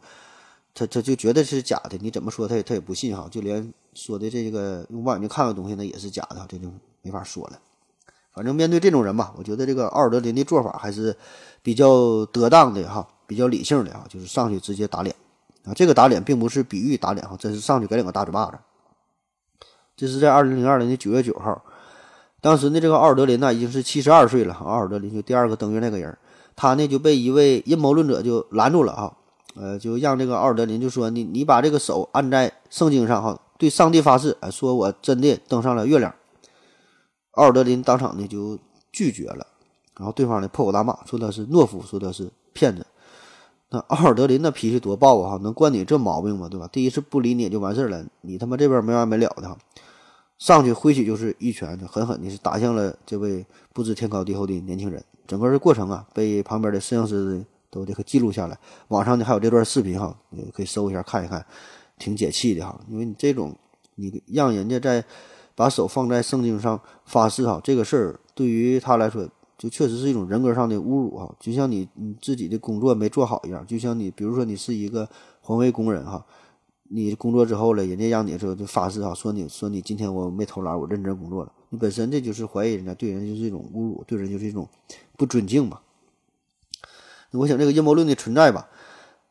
[0.73, 6.67] 他他就觉得是假的，你怎么说他也他也不信哈，就连说的这个用望远镜看的东西那也是假的，这就
[7.01, 7.57] 没法说了。
[8.39, 11.13] 反正面对这种人吧，我觉得这个奥尔德林的做法还是
[11.61, 15.13] 比较得当的哈，比较理性的啊，就是上去直接打脸
[15.65, 15.73] 啊。
[15.75, 18.53] 这个打脸并不是比喻打脸哈，真是上去给两个大嘴巴子。
[19.97, 21.61] 这是在二零零二年的九月九号，
[22.39, 24.53] 当时呢，这个奥尔德林呢已经是七十二岁了。
[24.53, 26.17] 奥尔德林就第二个登月那个人，
[26.55, 29.17] 他呢就被一位阴谋论者就拦住了哈，
[29.57, 36.15] 呃，就让这个奥尔德林就说你你把这个手按在圣经上哈，对上帝发誓，说我真的登上了月亮。
[37.39, 38.59] 奥尔德林当场呢就
[38.91, 39.47] 拒绝了，
[39.97, 42.85] 然后对方呢破口大骂，说他是懦夫，说他是骗子。
[43.69, 45.31] 那奥尔德林那脾气多暴啊！
[45.31, 46.49] 哈，能惯你这毛病吗？
[46.49, 46.67] 对吧？
[46.67, 49.57] 第一次不理你也就完事儿了，你他妈这边没完没了的哈，
[50.37, 55.01] 上去挥起就是一拳，狠狠的是打向了这位不知天高地厚的年轻人。
[55.25, 58.59] 整个的过程啊，被旁边的摄像师都这个记录下来，
[58.89, 61.45] 网上呢还有这段视频哈，你可以搜一下看一看，
[61.97, 63.55] 挺解气的哈，因为你这种
[63.95, 65.05] 你让人家在。
[65.59, 75.05] 把手放在圣经上发誓哈，这个事儿对于他来说，就确实是一种人格上的侮辱哈，就像你你自己的工作没做好一样，就像你比如说你是一个
[75.41, 76.25] 环卫工人哈，
[76.83, 84.65] 你工作之后了，人家让你说就发誓哈，说你说你今天我没偷懒，我认真工作了，你本身这就是怀疑人家，对人就是一种侮辱，对人就是一种
[85.17, 85.81] 不尊敬嘛。
[87.31, 88.69] 我想这个阴谋论的存在吧，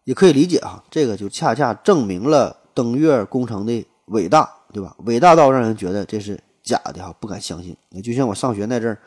[0.05, 4.58] 也可以理解哈，这个就恰恰证明了登月工程的伟大。
[4.73, 4.95] 对吧？
[5.05, 7.77] 伟大到让人觉得这是假的哈，不敢相信。
[8.03, 8.99] 就像我上学那阵儿，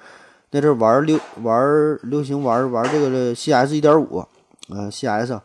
[0.51, 4.26] 那阵儿玩流玩流行玩玩这个 CS 一点五，
[4.70, 5.39] 呃，CS，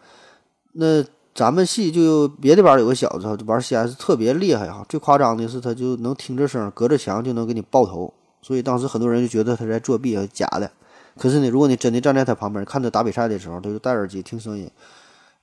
[0.72, 1.04] 那
[1.34, 10.70] 咱们系就别的班有个小子玩 CS 特别厉害哈，最夸张的是他就能听着声，隔着墙就能给你爆头，所以当时很多人就觉得他在作弊啊，假的。
[11.18, 14.70] 可是呢，如果你真的站在他旁边看他打比赛的时候，他就戴耳机听声音。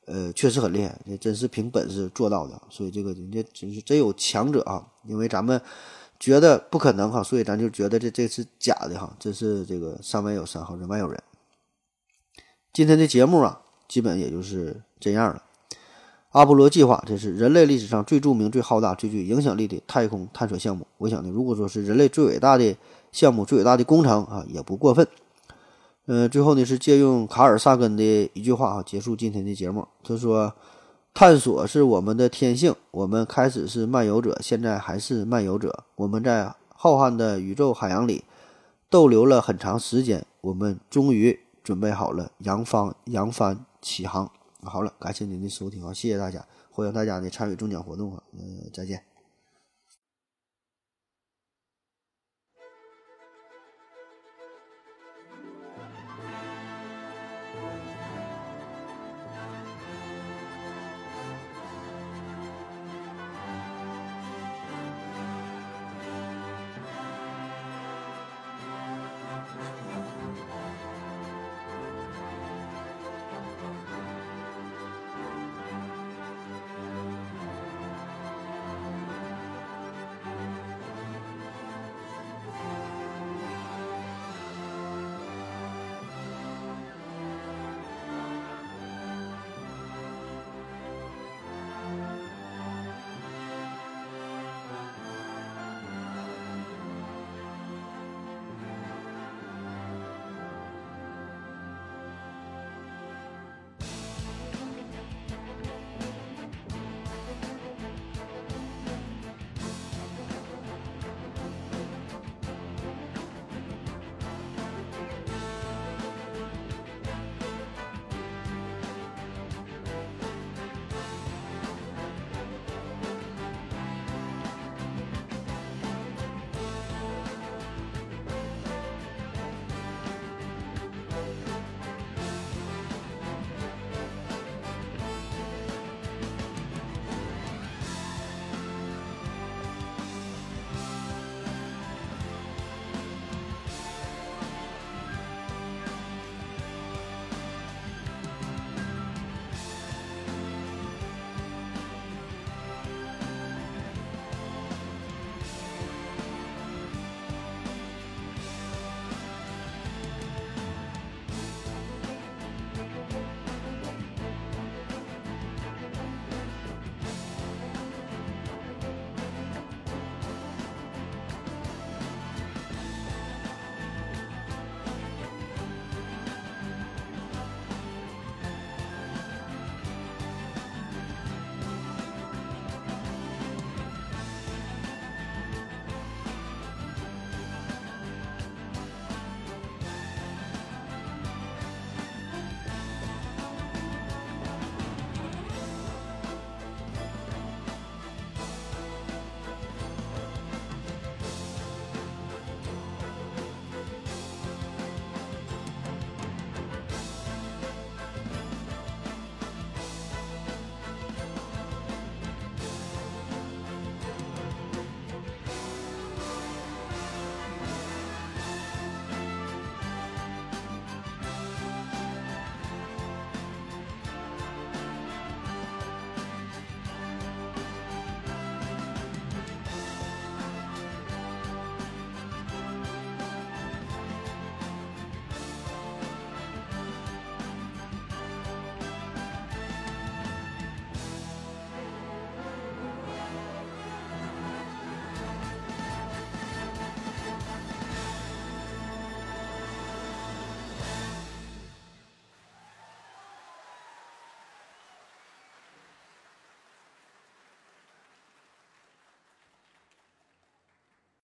[0.06, 4.86] 呃，确实很厉害，这真是凭本事做到的，所以这个人家真是真有强者啊！
[5.08, 5.62] 因为咱们
[6.20, 11.22] 觉得不可能哈，所以咱就觉得这这是假的哈，真是这个山外有山哈，人外有人。
[12.74, 15.44] 今天的节目啊，基本也就是这样了。
[16.32, 20.86] 阿波罗计划这是人类历史上最著名、最浩大、最具影响力的太空探索项目。
[20.98, 22.76] 我想呢，如果说是人类最伟大的
[23.12, 25.08] 项目、最伟大的工程啊，也不过分。
[26.06, 29.88] 呃，最后呢是借用卡尔萨根的一句话啊，结束今天的节目。
[30.04, 30.54] 他说
[31.16, 35.86] ：“探索是我们的天性，我们开始是漫游者，现在还是漫游者。
[35.96, 38.26] 我们在浩瀚的宇宙海洋里
[38.90, 44.30] 逗留了很长时间，我们终于准备好了扬帆扬帆起航。
[44.64, 49.02] 好了，感谢您的收听啊，谢谢大家，欢迎大家呢参与中奖活动啊，嗯，再见。”